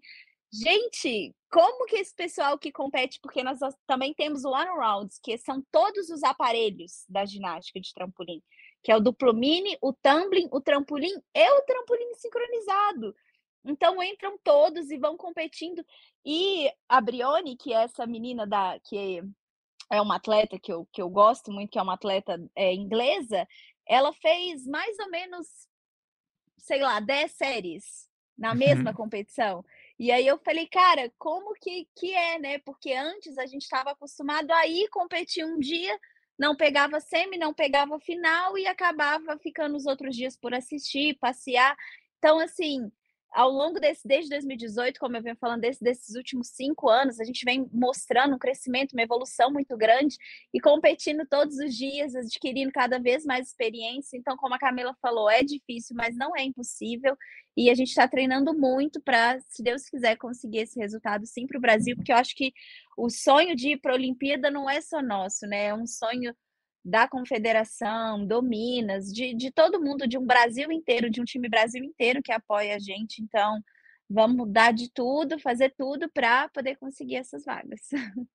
[0.58, 5.38] Gente, como que esse pessoal que compete, porque nós também temos o one rounds, que
[5.38, 8.42] são todos os aparelhos da ginástica de trampolim,
[8.82, 13.14] que é o duplo mini, o tumbling, o trampolim e o trampolim sincronizado.
[13.66, 15.84] Então entram todos e vão competindo.
[16.24, 19.22] E a Brione, que é essa menina da que
[19.92, 23.48] é uma atleta que eu, que eu gosto muito, que é uma atleta é, inglesa,
[23.88, 25.48] ela fez mais ou menos,
[26.58, 28.96] sei lá, 10 séries na mesma uhum.
[28.98, 29.64] competição.
[29.98, 32.58] E aí eu falei, cara, como que, que é, né?
[32.60, 35.98] Porque antes a gente estava acostumado a ir competir um dia,
[36.38, 41.78] não pegava semi, não pegava final e acabava ficando os outros dias por assistir, passear.
[42.18, 42.92] Então, assim,
[43.36, 47.26] ao longo desse, desde 2018, como eu venho falando, desse, desses últimos cinco anos, a
[47.26, 50.16] gente vem mostrando um crescimento, uma evolução muito grande
[50.54, 54.16] e competindo todos os dias, adquirindo cada vez mais experiência.
[54.18, 57.18] Então, como a Camila falou, é difícil, mas não é impossível.
[57.58, 61.58] E a gente está treinando muito para, se Deus quiser, conseguir esse resultado sim para
[61.58, 62.54] o Brasil, porque eu acho que
[62.98, 65.66] o sonho de ir para a Olimpíada não é só nosso, né?
[65.66, 66.34] É um sonho
[66.86, 71.50] da confederação, do Minas, de, de todo mundo, de um Brasil inteiro, de um time
[71.50, 73.24] Brasil inteiro que apoia a gente.
[73.24, 73.60] Então,
[74.08, 77.82] vamos dar de tudo, fazer tudo para poder conseguir essas vagas.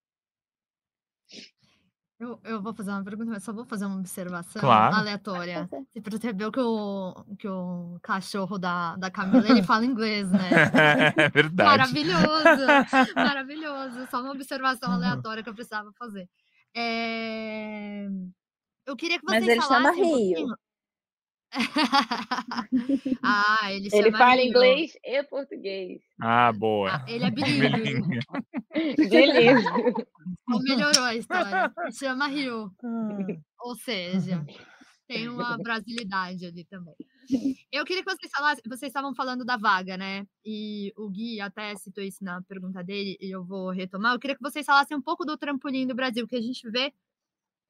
[2.19, 4.95] Eu, eu vou fazer uma pergunta, mas só vou fazer uma observação claro.
[4.95, 5.67] aleatória.
[5.91, 10.51] Você percebeu que o, que o cachorro da, da Camila ele fala inglês, né?
[11.17, 11.79] É verdade.
[11.79, 12.67] Maravilhoso,
[13.17, 14.07] maravilhoso.
[14.11, 16.29] Só uma observação aleatória que eu precisava fazer.
[16.77, 18.07] É...
[18.91, 20.49] Eu queria que vocês Mas ele chama Rio.
[20.49, 20.55] Um
[23.23, 24.49] ah, ele, ele fala Rio.
[24.49, 26.03] inglês e português.
[26.21, 26.97] Ah, boa.
[26.97, 28.19] Ah, ele é bilíngue.
[29.09, 29.71] Beleza.
[30.49, 31.73] melhorou a história.
[31.79, 32.73] Ele chama Rio.
[33.61, 34.45] Ou seja,
[35.07, 36.97] tem uma brasilidade ali também.
[37.71, 40.27] Eu queria que vocês falassem, vocês estavam falando da vaga, né?
[40.45, 44.15] E o Gui até citou isso na pergunta dele, e eu vou retomar.
[44.15, 46.93] Eu queria que vocês falassem um pouco do trampolim do Brasil, que a gente vê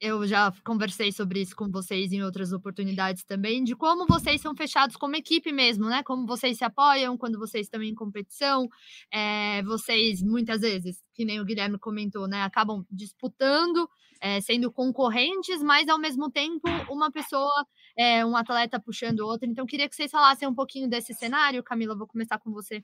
[0.00, 4.54] eu já conversei sobre isso com vocês em outras oportunidades também, de como vocês são
[4.56, 6.02] fechados como equipe mesmo, né?
[6.02, 8.66] Como vocês se apoiam quando vocês estão em competição.
[9.12, 12.42] É, vocês, muitas vezes, que nem o Guilherme comentou, né?
[12.42, 13.88] Acabam disputando,
[14.20, 17.52] é, sendo concorrentes, mas ao mesmo tempo uma pessoa,
[17.96, 19.48] é, um atleta puxando outro.
[19.48, 21.62] Então, queria que vocês falassem um pouquinho desse cenário.
[21.62, 22.82] Camila, vou começar com você.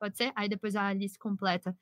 [0.00, 0.32] Pode ser?
[0.34, 1.76] Aí depois a Alice completa.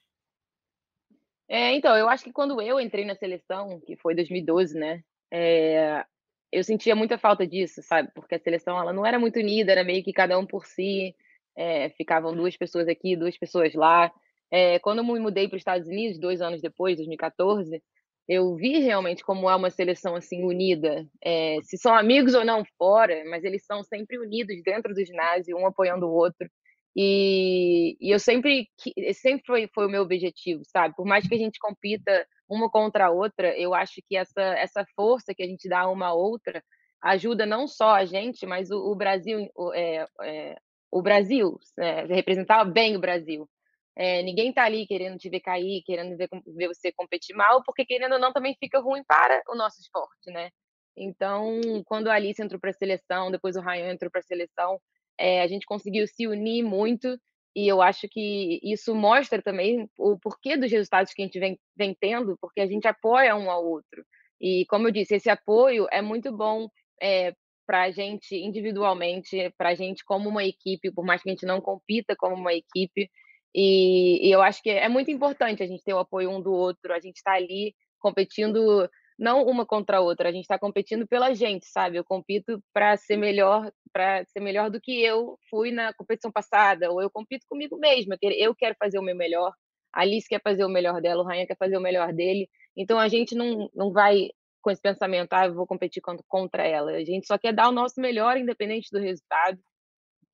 [1.49, 5.03] É, então, eu acho que quando eu entrei na seleção, que foi 2012, né?
[5.33, 6.05] É,
[6.51, 8.11] eu sentia muita falta disso, sabe?
[8.15, 11.15] Porque a seleção ela não era muito unida, era meio que cada um por si.
[11.57, 14.11] É, ficavam duas pessoas aqui, duas pessoas lá.
[14.51, 17.83] É, quando eu me mudei para os Estados Unidos, dois anos depois, 2014,
[18.29, 21.07] eu vi realmente como é uma seleção assim unida.
[21.23, 25.57] É, se são amigos ou não fora, mas eles são sempre unidos dentro do ginásio,
[25.57, 26.49] um apoiando o outro.
[26.97, 28.69] E, e eu sempre,
[29.15, 30.95] sempre foi, foi o meu objetivo, sabe?
[30.95, 34.87] Por mais que a gente compita uma contra a outra, eu acho que essa, essa
[34.95, 36.63] força que a gente dá uma a outra
[37.03, 40.57] ajuda não só a gente, mas o, o Brasil, o, é, é,
[40.91, 43.49] o Brasil, é, representar bem o Brasil.
[43.97, 47.85] É, ninguém está ali querendo te ver cair, querendo ver, ver, você competir mal, porque
[47.85, 50.51] querendo ou não também fica ruim para o nosso esporte, né?
[50.97, 54.81] Então, quando a Alice entrou para a seleção, depois o Ryan entrou para a seleção,
[55.19, 57.19] é, a gente conseguiu se unir muito
[57.57, 61.59] e eu acho que isso mostra também o porquê dos resultados que a gente vem,
[61.77, 64.05] vem tendo, porque a gente apoia um ao outro.
[64.41, 66.69] E, como eu disse, esse apoio é muito bom
[67.01, 67.33] é,
[67.65, 71.47] para a gente individualmente, para a gente como uma equipe, por mais que a gente
[71.47, 73.09] não compita como uma equipe.
[73.55, 76.53] E, e eu acho que é muito importante a gente ter o apoio um do
[76.53, 81.07] outro, a gente está ali competindo não uma contra a outra, a gente está competindo
[81.07, 81.97] pela gente, sabe?
[81.97, 86.91] Eu compito para ser melhor, para ser melhor do que eu fui na competição passada,
[86.91, 89.53] ou eu compito comigo mesma, eu quero fazer o meu melhor,
[89.95, 92.49] a Alice quer fazer o melhor dela, o Rainha quer fazer o melhor dele.
[92.77, 94.31] Então a gente não, não vai
[94.61, 96.91] com esse pensamento, ah, eu vou competir contra ela.
[96.93, 99.59] A gente só quer dar o nosso melhor, independente do resultado.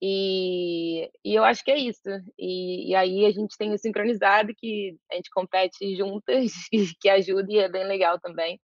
[0.01, 2.09] E, e eu acho que é isso.
[2.39, 6.51] E, e aí a gente tem o sincronizado, que a gente compete juntas,
[6.99, 8.59] que ajuda e é bem legal também.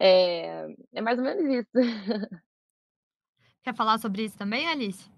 [0.00, 1.70] É, é mais ou menos isso.
[3.64, 5.10] Quer falar sobre isso também, Alice?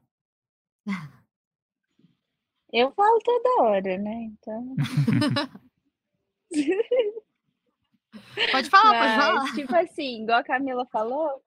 [2.73, 4.31] Eu falo toda hora, né?
[4.31, 4.77] Então.
[8.53, 9.53] pode falar, Mas, pode falar.
[9.57, 11.43] Tipo assim, igual a Camila falou,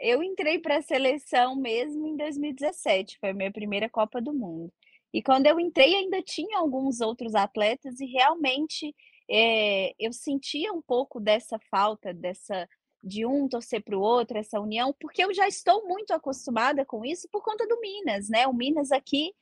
[0.00, 4.72] eu entrei para a seleção mesmo em 2017, foi a minha primeira Copa do Mundo.
[5.14, 8.92] E quando eu entrei, ainda tinha alguns outros atletas, e realmente
[9.30, 12.68] é, eu sentia um pouco dessa falta, dessa
[13.06, 17.04] de um torcer para o outro, essa união, porque eu já estou muito acostumada com
[17.04, 18.48] isso por conta do Minas, né?
[18.48, 19.32] O Minas aqui,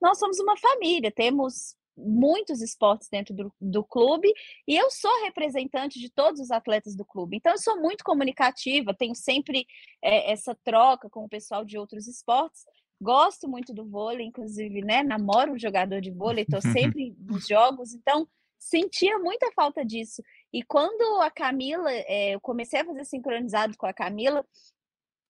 [0.00, 4.32] nós somos uma família, temos muitos esportes dentro do, do clube
[4.66, 7.36] e eu sou representante de todos os atletas do clube.
[7.36, 9.66] Então, eu sou muito comunicativa, tenho sempre
[10.02, 12.64] é, essa troca com o pessoal de outros esportes.
[13.00, 15.04] Gosto muito do vôlei, inclusive, né?
[15.04, 18.26] Namoro um jogador de vôlei, estou sempre nos jogos, então
[18.58, 20.22] sentia muita falta disso.
[20.52, 24.44] E quando a Camila, é, eu comecei a fazer sincronizado com a Camila,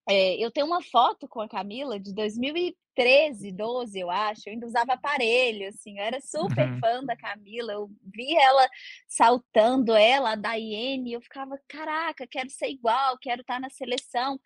[0.08, 4.42] é, eu tenho uma foto com a Camila de 2013, 12, eu acho.
[4.46, 6.80] Eu ainda usava aparelho, assim, eu era super uhum.
[6.80, 7.72] fã da Camila.
[7.72, 8.68] Eu vi ela
[9.06, 14.40] saltando, ela, a Daiane, eu ficava, caraca, quero ser igual, quero estar na seleção.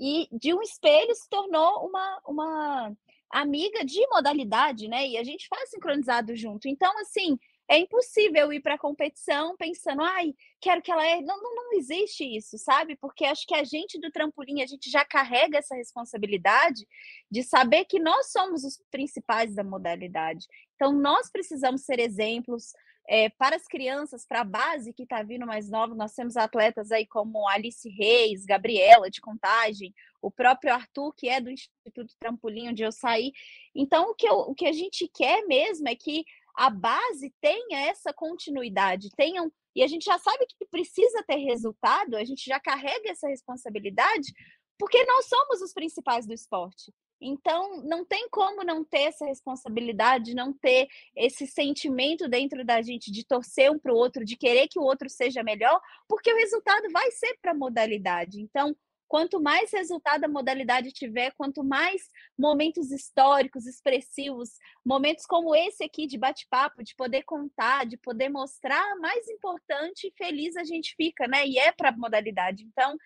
[0.00, 2.96] E de um espelho se tornou uma, uma
[3.30, 5.06] amiga de modalidade, né?
[5.06, 6.68] E a gente faz sincronizado junto.
[6.68, 7.38] Então, assim,
[7.72, 11.22] é impossível ir para a competição pensando, ai, quero que ela é.
[11.22, 12.96] Não, não, não existe isso, sabe?
[12.96, 16.86] Porque acho que a gente do trampolim, a gente já carrega essa responsabilidade
[17.30, 20.46] de saber que nós somos os principais da modalidade.
[20.74, 22.74] Então, nós precisamos ser exemplos.
[23.08, 26.92] É, para as crianças, para a base que está vindo mais nova, nós temos atletas
[26.92, 32.68] aí como Alice Reis, Gabriela de Contagem, o próprio Arthur, que é do Instituto Trampolim,
[32.68, 33.32] onde eu saí.
[33.74, 37.80] Então, o que, eu, o que a gente quer mesmo é que a base tenha
[37.88, 42.60] essa continuidade, tenham e a gente já sabe que precisa ter resultado, a gente já
[42.60, 44.32] carrega essa responsabilidade,
[44.78, 46.92] porque nós somos os principais do esporte.
[47.24, 53.12] Então, não tem como não ter essa responsabilidade, não ter esse sentimento dentro da gente
[53.12, 56.36] de torcer um para o outro, de querer que o outro seja melhor, porque o
[56.36, 58.40] resultado vai ser para a modalidade.
[58.40, 58.76] Então,
[59.12, 66.06] Quanto mais resultado a modalidade tiver, quanto mais momentos históricos, expressivos, momentos como esse aqui
[66.06, 71.28] de bate-papo, de poder contar, de poder mostrar, mais importante e feliz a gente fica,
[71.28, 71.46] né?
[71.46, 72.64] E é para a modalidade.
[72.64, 72.96] Então,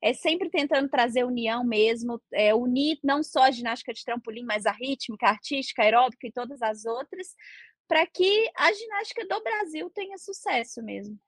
[0.00, 4.66] é sempre tentando trazer união mesmo, é, unir não só a ginástica de trampolim, mas
[4.66, 7.34] a rítmica, a artística, a aeróbica e todas as outras,
[7.88, 11.18] para que a ginástica do Brasil tenha sucesso mesmo.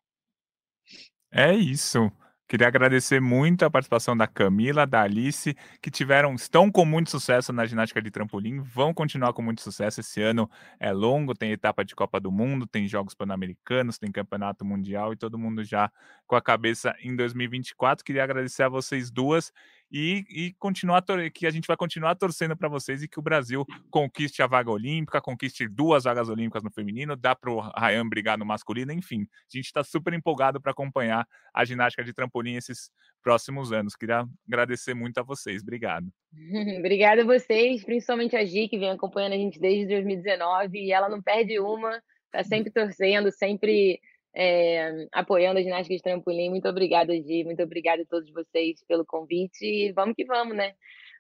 [1.33, 2.09] É isso.
[2.49, 7.53] Queria agradecer muito a participação da Camila, da Alice, que tiveram, estão com muito sucesso
[7.53, 10.01] na ginástica de trampolim, vão continuar com muito sucesso.
[10.01, 10.49] Esse ano
[10.81, 15.17] é longo, tem etapa de Copa do Mundo, tem Jogos Pan-Americanos, tem Campeonato Mundial e
[15.17, 15.93] todo mundo já
[16.27, 18.03] com a cabeça em 2024.
[18.03, 19.53] Queria agradecer a vocês duas
[19.91, 23.65] e, e continuar que a gente vai continuar torcendo para vocês e que o Brasil
[23.91, 28.39] conquiste a vaga olímpica, conquiste duas vagas olímpicas no feminino, dá para o Ryan brigar
[28.39, 29.23] no masculino, enfim.
[29.23, 32.91] A gente está super empolgado para acompanhar a ginástica de trampolim esses
[33.23, 33.97] próximos anos.
[33.97, 35.63] Queria agradecer muito a vocês.
[35.63, 36.07] Obrigado.
[36.79, 41.09] Obrigada a vocês, principalmente a Gi, que vem acompanhando a gente desde 2019 e ela
[41.09, 44.01] não perde uma, está sempre torcendo, sempre
[44.35, 46.51] é, apoiando a ginástica de trampolim.
[46.51, 47.45] Muito obrigada, Gi.
[47.45, 49.65] Muito obrigada a todos vocês pelo convite.
[49.65, 50.75] E vamos que vamos, né?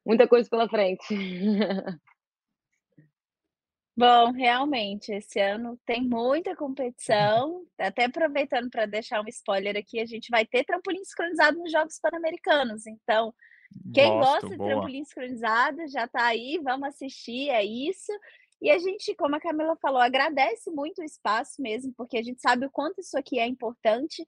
[0.04, 1.04] Muita coisa pela frente.
[3.96, 7.64] Bom, realmente, esse ano tem muita competição.
[7.76, 11.98] Até aproveitando para deixar um spoiler aqui, a gente vai ter trampolim sincronizado nos Jogos
[12.00, 12.86] Pan-Americanos.
[12.86, 13.34] Então,
[13.92, 14.70] Quem Gosto, gosta de boa.
[14.70, 18.12] trampolim sincronizado já está aí, vamos assistir, é isso.
[18.60, 22.40] E a gente, como a Camila falou, agradece muito o espaço mesmo, porque a gente
[22.40, 24.24] sabe o quanto isso aqui é importante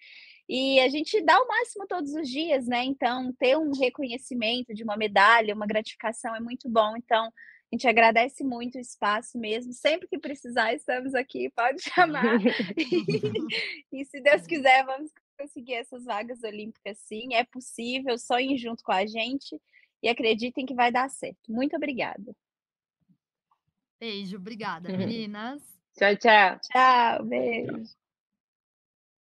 [0.49, 2.85] e a gente dá o máximo todos os dias, né?
[2.85, 6.97] Então, ter um reconhecimento de uma medalha, uma gratificação é muito bom.
[6.97, 9.73] Então, a gente agradece muito o espaço mesmo.
[9.73, 12.39] Sempre que precisar, estamos aqui, pode chamar.
[13.93, 17.35] e, se Deus quiser, vamos conseguir essas vagas olímpicas sim.
[17.35, 19.61] É possível, sonhem junto com a gente
[20.03, 21.51] e acreditem que vai dar certo.
[21.51, 22.35] Muito obrigada.
[24.01, 25.63] Beijo, obrigada, meninas.
[25.97, 26.59] Tchau, tchau.
[26.61, 28.01] Tchau, beijo.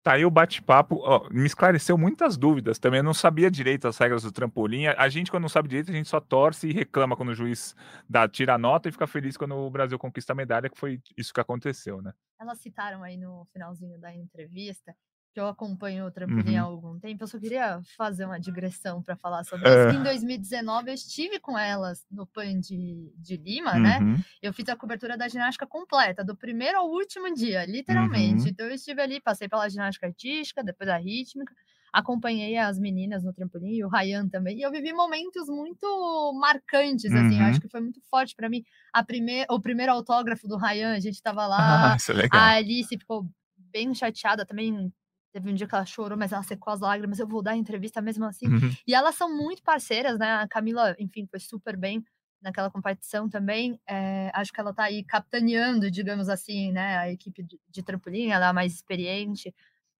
[0.03, 1.01] Tá aí o bate-papo.
[1.31, 2.99] me esclareceu muitas dúvidas também.
[2.99, 4.85] Eu não sabia direito as regras do trampolim.
[4.85, 7.75] A gente, quando não sabe direito, a gente só torce e reclama quando o juiz
[8.07, 11.01] dá, tira a nota e fica feliz quando o Brasil conquista a medalha, que foi
[11.17, 12.13] isso que aconteceu, né?
[12.39, 14.95] Elas citaram aí no finalzinho da entrevista
[15.35, 16.61] que eu acompanho o trampolim uhum.
[16.61, 19.89] há algum tempo, eu só queria fazer uma digressão para falar sobre é.
[19.89, 19.99] isso.
[19.99, 23.99] Em 2019, eu estive com elas no PAN de, de Lima, né?
[23.99, 24.13] uhum.
[24.13, 24.23] né?
[24.41, 28.43] Eu fiz a cobertura da ginástica completa, do primeiro ao último dia, literalmente.
[28.43, 28.47] Uhum.
[28.47, 31.53] Então, eu estive ali, passei pela ginástica artística, depois a rítmica,
[31.91, 34.57] acompanhei as meninas no trampolim e o Ryan também.
[34.57, 37.59] E eu vivi momentos muito marcantes, assim, eu acho uhum.
[37.59, 38.63] que foi muito forte para mim.
[38.93, 41.57] A primeir, o primeiro autógrafo do Ryan, a gente estava lá,
[41.91, 43.29] ah, é a Alice ficou
[43.73, 44.89] bem chateada também
[45.35, 47.19] Teve um dia que ela chorou, mas ela secou as lágrimas.
[47.19, 48.47] Eu vou dar entrevista mesmo assim.
[48.47, 48.71] Uhum.
[48.87, 50.31] E elas são muito parceiras, né?
[50.35, 52.01] A Camila, enfim, foi super bem
[52.41, 53.77] naquela competição também.
[53.85, 56.99] É, acho que ela tá aí capitaneando, digamos assim, né?
[56.99, 59.53] A equipe de, de trampolim, ela é a mais experiente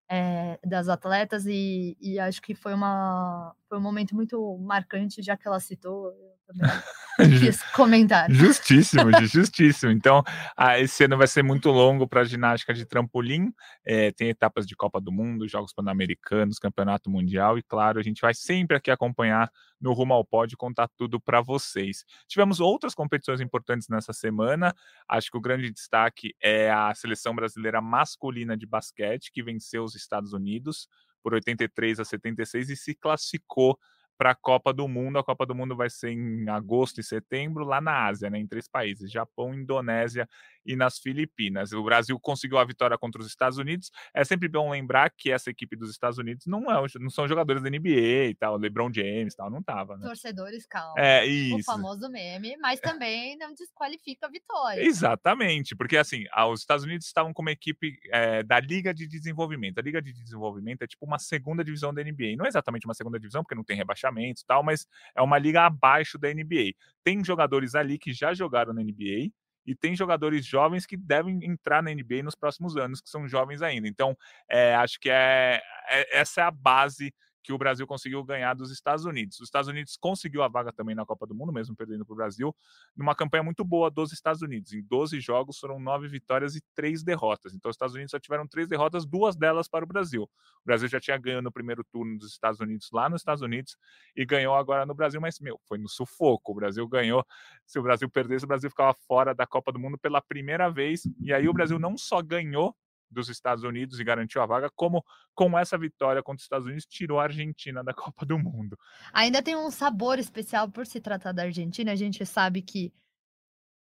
[0.09, 1.45] é, das atletas.
[1.45, 6.07] E, e, acho que foi, uma, foi um momento muito marcante, já que ela citou.
[6.07, 6.69] Eu também
[7.51, 8.31] quis comentar.
[8.31, 9.91] Justíssimo, justíssimo.
[9.91, 10.23] Então,
[10.55, 13.51] ah, esse ano vai ser muito longo para a ginástica de trampolim.
[13.85, 18.21] É, tem etapas de Copa do Mundo, Jogos Pan-Americanos, Campeonato Mundial, e claro, a gente
[18.21, 19.51] vai sempre aqui acompanhar
[19.81, 22.05] no Rumo ao Pódio, contar tudo para vocês.
[22.29, 24.73] Tivemos outras competições importantes nessa semana.
[25.05, 29.95] Acho que o grande destaque é a seleção brasileira masculina de basquete, que venceu os
[29.95, 30.87] Estados Unidos
[31.25, 33.79] por 83 a 76 e se classificou
[34.17, 35.19] para a Copa do Mundo.
[35.19, 38.47] A Copa do Mundo vai ser em agosto e setembro, lá na Ásia, né, em
[38.47, 40.27] três países: Japão, Indonésia
[40.65, 41.71] e nas Filipinas.
[41.71, 43.91] O Brasil conseguiu a vitória contra os Estados Unidos.
[44.13, 47.61] É sempre bom lembrar que essa equipe dos Estados Unidos não, é, não são jogadores
[47.61, 50.05] da NBA e tal, LeBron James e tal, não tava, né?
[50.07, 50.95] Torcedores, calma.
[50.97, 51.57] É, isso.
[51.57, 54.81] O famoso meme, mas também não desqualifica a vitória.
[54.81, 59.77] Exatamente, porque assim, os Estados Unidos estavam com uma equipe é, da Liga de Desenvolvimento.
[59.77, 62.35] A Liga de Desenvolvimento é tipo uma segunda divisão da NBA.
[62.37, 64.04] Não é exatamente uma segunda divisão, porque não tem rebaixamento
[64.41, 66.73] e tal, mas é uma liga abaixo da NBA.
[67.03, 69.31] Tem jogadores ali que já jogaram na NBA,
[69.65, 73.61] e tem jogadores jovens que devem entrar na NBA nos próximos anos, que são jovens
[73.61, 73.87] ainda.
[73.87, 74.15] Então,
[74.49, 77.13] é, acho que é, é, essa é a base
[77.45, 79.39] que o Brasil conseguiu ganhar dos Estados Unidos.
[79.39, 82.15] Os Estados Unidos conseguiu a vaga também na Copa do Mundo, mesmo perdendo para o
[82.15, 82.55] Brasil,
[82.97, 84.73] numa campanha muito boa dos Estados Unidos.
[84.73, 87.53] Em 12 jogos foram nove vitórias e três derrotas.
[87.53, 90.23] Então, os Estados Unidos só tiveram três derrotas, duas delas para o Brasil.
[90.23, 93.77] O Brasil já tinha ganho no primeiro turno dos Estados Unidos lá nos Estados Unidos
[94.15, 96.51] e ganhou agora no Brasil, mas, meu, foi no sufoco.
[96.51, 97.23] O Brasil ganhou.
[97.63, 101.03] Se o Brasil perdesse, o Brasil ficava fora da Copa do Mundo pela primeira vez.
[101.19, 102.75] E aí o Brasil não só ganhou
[103.15, 105.03] dos Estados Unidos e garantiu a vaga, como
[105.33, 108.77] com essa vitória contra os Estados Unidos tirou a Argentina da Copa do Mundo.
[109.13, 112.93] Ainda tem um sabor especial por se tratar da Argentina, a gente sabe que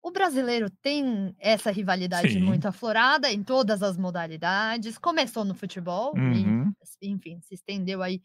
[0.04, 2.42] o brasileiro tem essa rivalidade Sim.
[2.42, 4.98] muito aflorada em todas as modalidades.
[4.98, 6.74] Começou no futebol, uhum.
[7.02, 8.20] e, enfim, se estendeu aí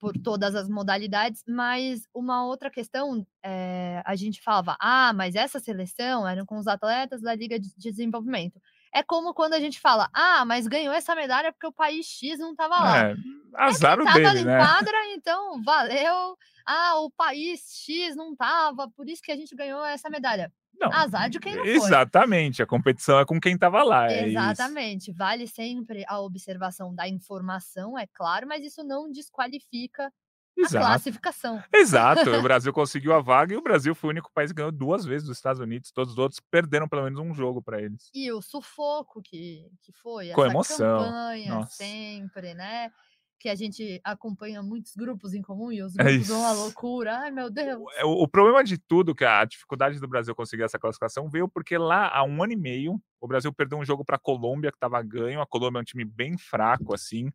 [0.00, 1.44] por todas as modalidades.
[1.48, 6.66] Mas uma outra questão, é, a gente falava, ah, mas essa seleção eram com os
[6.66, 8.60] atletas da Liga de Desenvolvimento.
[8.94, 12.38] É como quando a gente fala, ah, mas ganhou essa medalha porque o país X
[12.38, 13.08] não estava lá.
[13.08, 13.14] É,
[13.54, 14.56] azar o dele, né?
[14.56, 16.38] Quadra, então valeu.
[16.64, 20.52] Ah, o país X não estava, por isso que a gente ganhou essa medalha.
[20.78, 24.10] Não, Azar de quem não Exatamente, a competição é com quem estava lá.
[24.10, 30.12] É exatamente, é vale sempre a observação da informação, é claro, mas isso não desqualifica
[30.56, 30.84] Exato.
[30.84, 31.62] a classificação.
[31.72, 34.72] Exato, o Brasil conseguiu a vaga e o Brasil foi o único país que ganhou
[34.72, 35.90] duas vezes dos Estados Unidos.
[35.90, 38.10] Todos os outros perderam pelo menos um jogo para eles.
[38.14, 40.98] E o sufoco que, que foi, Com emoção.
[40.98, 41.76] campanha Nossa.
[41.76, 42.90] sempre, né?
[43.38, 47.18] Que a gente acompanha muitos grupos em comum e os é grupos é uma loucura.
[47.18, 47.82] Ai, meu Deus.
[48.04, 51.76] O, o, problema de tudo, que a dificuldade do Brasil conseguir essa classificação veio porque
[51.76, 54.76] lá há um ano e meio o Brasil perdeu um jogo para a Colômbia que
[54.76, 55.40] estava ganho.
[55.40, 57.30] A Colômbia é um time bem fraco, assim.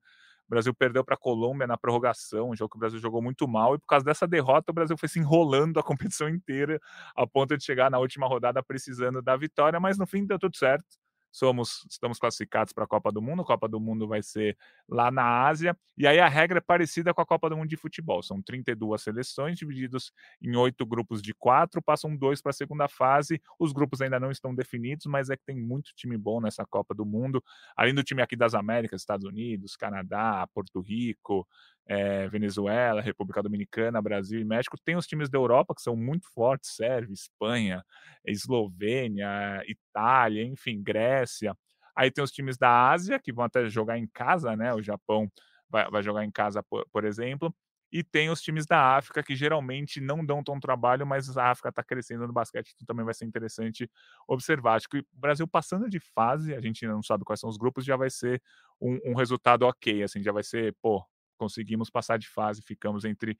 [0.49, 3.47] O Brasil perdeu para a Colômbia na prorrogação, um jogo que o Brasil jogou muito
[3.47, 5.83] mal, e por causa dessa derrota, o Brasil foi se enrolando a
[6.17, 6.79] competição inteira,
[7.15, 10.57] a ponto de chegar na última rodada precisando da vitória, mas no fim deu tudo
[10.57, 10.98] certo.
[11.31, 13.41] Somos estamos classificados para a Copa do Mundo.
[13.41, 14.57] A Copa do Mundo vai ser
[14.87, 15.77] lá na Ásia.
[15.97, 18.23] E aí a regra é parecida com a Copa do Mundo de futebol.
[18.23, 20.11] São 32 seleções divididos
[20.41, 23.41] em oito grupos de quatro, passam dois para a segunda fase.
[23.59, 26.95] Os grupos ainda não estão definidos, mas é que tem muito time bom nessa Copa
[26.95, 27.43] do Mundo.
[27.75, 31.47] Além do time aqui das Américas, Estados Unidos, Canadá, Porto Rico,
[31.89, 36.27] é, Venezuela, República Dominicana, Brasil e México, tem os times da Europa que são muito
[36.33, 37.83] fortes, Sérvia, Espanha,
[38.23, 41.55] Eslovênia, Itália, enfim, Grécia.
[41.95, 44.73] Aí tem os times da Ásia que vão até jogar em casa, né?
[44.73, 45.29] O Japão
[45.69, 47.53] vai, vai jogar em casa, por, por exemplo.
[47.91, 51.69] E tem os times da África que geralmente não dão tão trabalho, mas a África
[51.69, 53.89] está crescendo no basquete, então também vai ser interessante
[54.27, 54.75] observar.
[54.75, 57.57] Acho que o Brasil passando de fase, a gente ainda não sabe quais são os
[57.57, 58.41] grupos, já vai ser
[58.79, 61.03] um, um resultado ok, assim, já vai ser, pô,
[61.39, 63.37] conseguimos passar de fase, ficamos entre.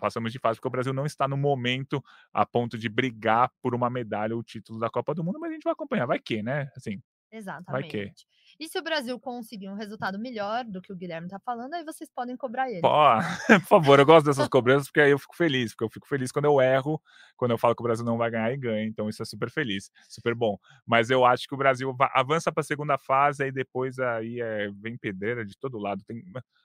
[0.00, 3.74] Passamos de fase, porque o Brasil não está no momento a ponto de brigar por
[3.74, 6.42] uma medalha ou título da Copa do Mundo, mas a gente vai acompanhar, vai que,
[6.42, 6.70] né?
[6.76, 7.00] Assim,
[7.32, 8.26] Exatamente.
[8.60, 11.82] E se o Brasil conseguir um resultado melhor do que o Guilherme tá falando, aí
[11.84, 12.82] vocês podem cobrar ele.
[12.82, 12.88] Pô,
[13.62, 16.30] por favor, eu gosto dessas cobranças porque aí eu fico feliz, porque eu fico feliz
[16.30, 17.00] quando eu erro,
[17.36, 19.50] quando eu falo que o Brasil não vai ganhar e ganha, então isso é super
[19.50, 20.58] feliz, super bom.
[20.86, 24.40] Mas eu acho que o Brasil va- avança para a segunda fase, aí depois aí
[24.40, 26.02] é, vem pedreira de todo lado.
[26.06, 26.22] Tem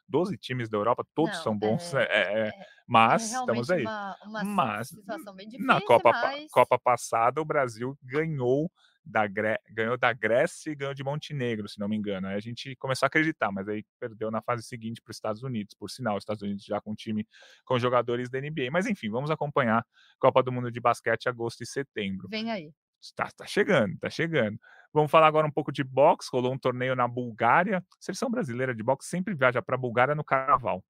[0.08, 3.24] 12 times da Europa, todos Não, são bons, é- é- é- é, é- É mas
[3.32, 3.84] estamos aí.
[3.84, 8.70] uma, uma Mas, situação bem difícil, Na Copa, pa- mas Copa passada, o Brasil ganhou
[9.08, 12.28] da, Gré- ganhou da Grécia e ganhou de Montenegro, se não me engano.
[12.28, 15.44] Aí a gente começou a acreditar, mas aí perdeu na fase seguinte para os Estados
[15.44, 17.26] Unidos, por sinal, os Estados Unidos já com time
[17.66, 18.72] com jogadores da NBA.
[18.72, 19.86] Mas enfim, vamos acompanhar
[20.20, 22.28] Copa do Mundo de basquete agosto e setembro.
[22.30, 22.74] vem aí.
[23.16, 24.60] Tá, tá chegando, tá chegando.
[24.94, 26.30] Vamos falar agora um pouco de boxe.
[26.32, 27.78] Rolou um torneio na Bulgária.
[27.78, 30.84] A seleção brasileira de boxe sempre viaja para a Bulgária no carnaval.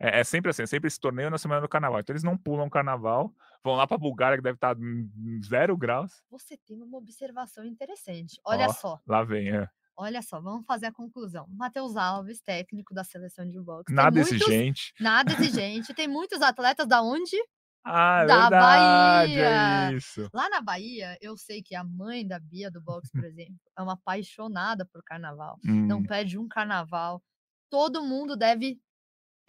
[0.00, 2.00] É, é sempre assim, é sempre esse torneio na semana do carnaval.
[2.00, 3.32] Então eles não pulam o carnaval,
[3.62, 6.22] vão lá para Bulgária, que deve estar em zero graus.
[6.30, 8.40] Você tem uma observação interessante.
[8.44, 9.68] Olha Ó, só, Lá vem, é.
[9.96, 11.46] olha só, vamos fazer a conclusão.
[11.50, 13.92] Matheus Alves, técnico da seleção de boxe.
[13.92, 14.94] Nada muitos- exigente.
[14.98, 15.92] Nada exigente.
[15.94, 17.36] Tem muitos atletas da onde?
[17.84, 19.96] Ah, é Da verdade, é Bahia.
[19.96, 20.28] isso.
[20.34, 23.82] Lá na Bahia, eu sei que a mãe da Bia do boxe, por exemplo, é
[23.82, 25.58] uma apaixonada por carnaval.
[25.64, 27.22] Não Hum, perde um carnaval.
[27.70, 28.78] Todo mundo deve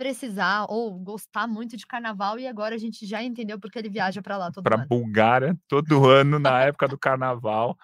[0.01, 4.19] precisar ou gostar muito de carnaval e agora a gente já entendeu porque ele viaja
[4.19, 4.87] para lá todo para ano.
[4.87, 7.77] Bulgária todo ano na época do carnaval.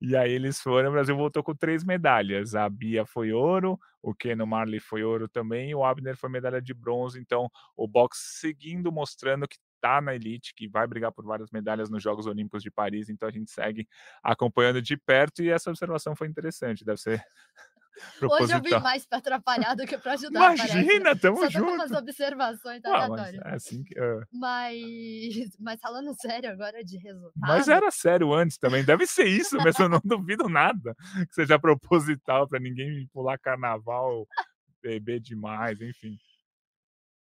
[0.00, 2.54] E aí eles foram, o Brasil voltou com três medalhas.
[2.54, 6.62] A Bia foi ouro, o Keno Marley foi ouro também, e o Abner foi medalha
[6.62, 7.18] de bronze.
[7.18, 11.90] Então, o boxe seguindo mostrando que está na elite, que vai brigar por várias medalhas
[11.90, 13.08] nos Jogos Olímpicos de Paris.
[13.08, 13.88] Então a gente segue
[14.22, 16.84] acompanhando de perto e essa observação foi interessante.
[16.84, 17.22] Deve ser
[18.22, 20.74] Hoje eu vim mais para atrapalhar do que para ajudar, parece.
[20.74, 20.82] né?
[20.82, 21.72] Imagina, tamo Só junto.
[21.72, 23.42] umas observações Ah, mas aleatórias.
[23.44, 24.20] é assim que, é.
[24.32, 24.74] Mas,
[25.60, 27.32] mas falando sério agora de resultado.
[27.36, 28.84] Mas era sério antes também.
[28.84, 29.84] Deve ser isso mesmo.
[29.84, 30.94] Eu não duvido nada
[31.28, 34.26] que seja proposital para ninguém pular carnaval,
[34.82, 36.16] beber demais, enfim.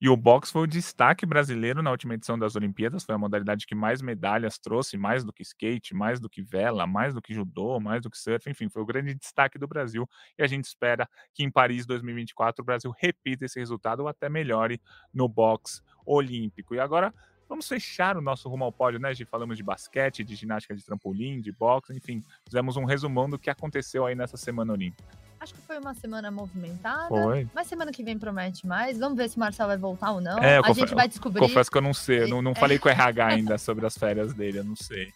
[0.05, 3.03] E o boxe foi o destaque brasileiro na última edição das Olimpíadas.
[3.03, 6.85] Foi a modalidade que mais medalhas trouxe, mais do que skate, mais do que vela,
[6.85, 8.47] mais do que judô, mais do que surf.
[8.47, 10.07] Enfim, foi o grande destaque do Brasil.
[10.37, 14.29] E a gente espera que em Paris 2024 o Brasil repita esse resultado ou até
[14.29, 14.79] melhore
[15.11, 16.75] no boxe olímpico.
[16.75, 17.11] E agora
[17.47, 19.25] Vamos fechar o nosso rumo ao pódio, né, Gi?
[19.25, 23.49] Falamos de basquete, de ginástica de trampolim, de boxe, enfim, fizemos um resumão do que
[23.49, 25.03] aconteceu aí nessa semana olímpica.
[25.39, 27.07] Acho que foi uma semana movimentada.
[27.07, 27.47] Foi.
[27.53, 28.97] Mas semana que vem promete mais.
[28.97, 30.39] Vamos ver se o Marcel vai voltar ou não.
[30.39, 31.39] É, a gente vai descobrir.
[31.39, 32.55] Confesso que eu não sei, eu não, não É.
[32.55, 35.13] falei com o RH ainda sobre as férias dele, eu não sei.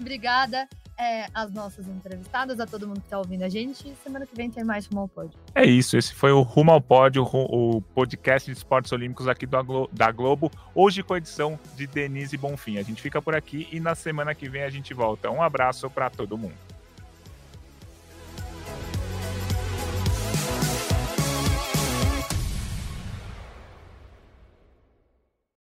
[0.00, 0.66] Obrigada
[0.98, 3.94] é, às nossas entrevistadas, a todo mundo que está ouvindo a gente.
[4.02, 5.38] Semana que vem tem mais Rumo ao Pódio.
[5.54, 9.88] É isso, esse foi o Rumo ao Pódio, o podcast de esportes olímpicos aqui do
[9.92, 12.78] da Globo, hoje com a edição de Denise Bonfim.
[12.78, 15.30] A gente fica por aqui e na semana que vem a gente volta.
[15.30, 16.71] Um abraço para todo mundo.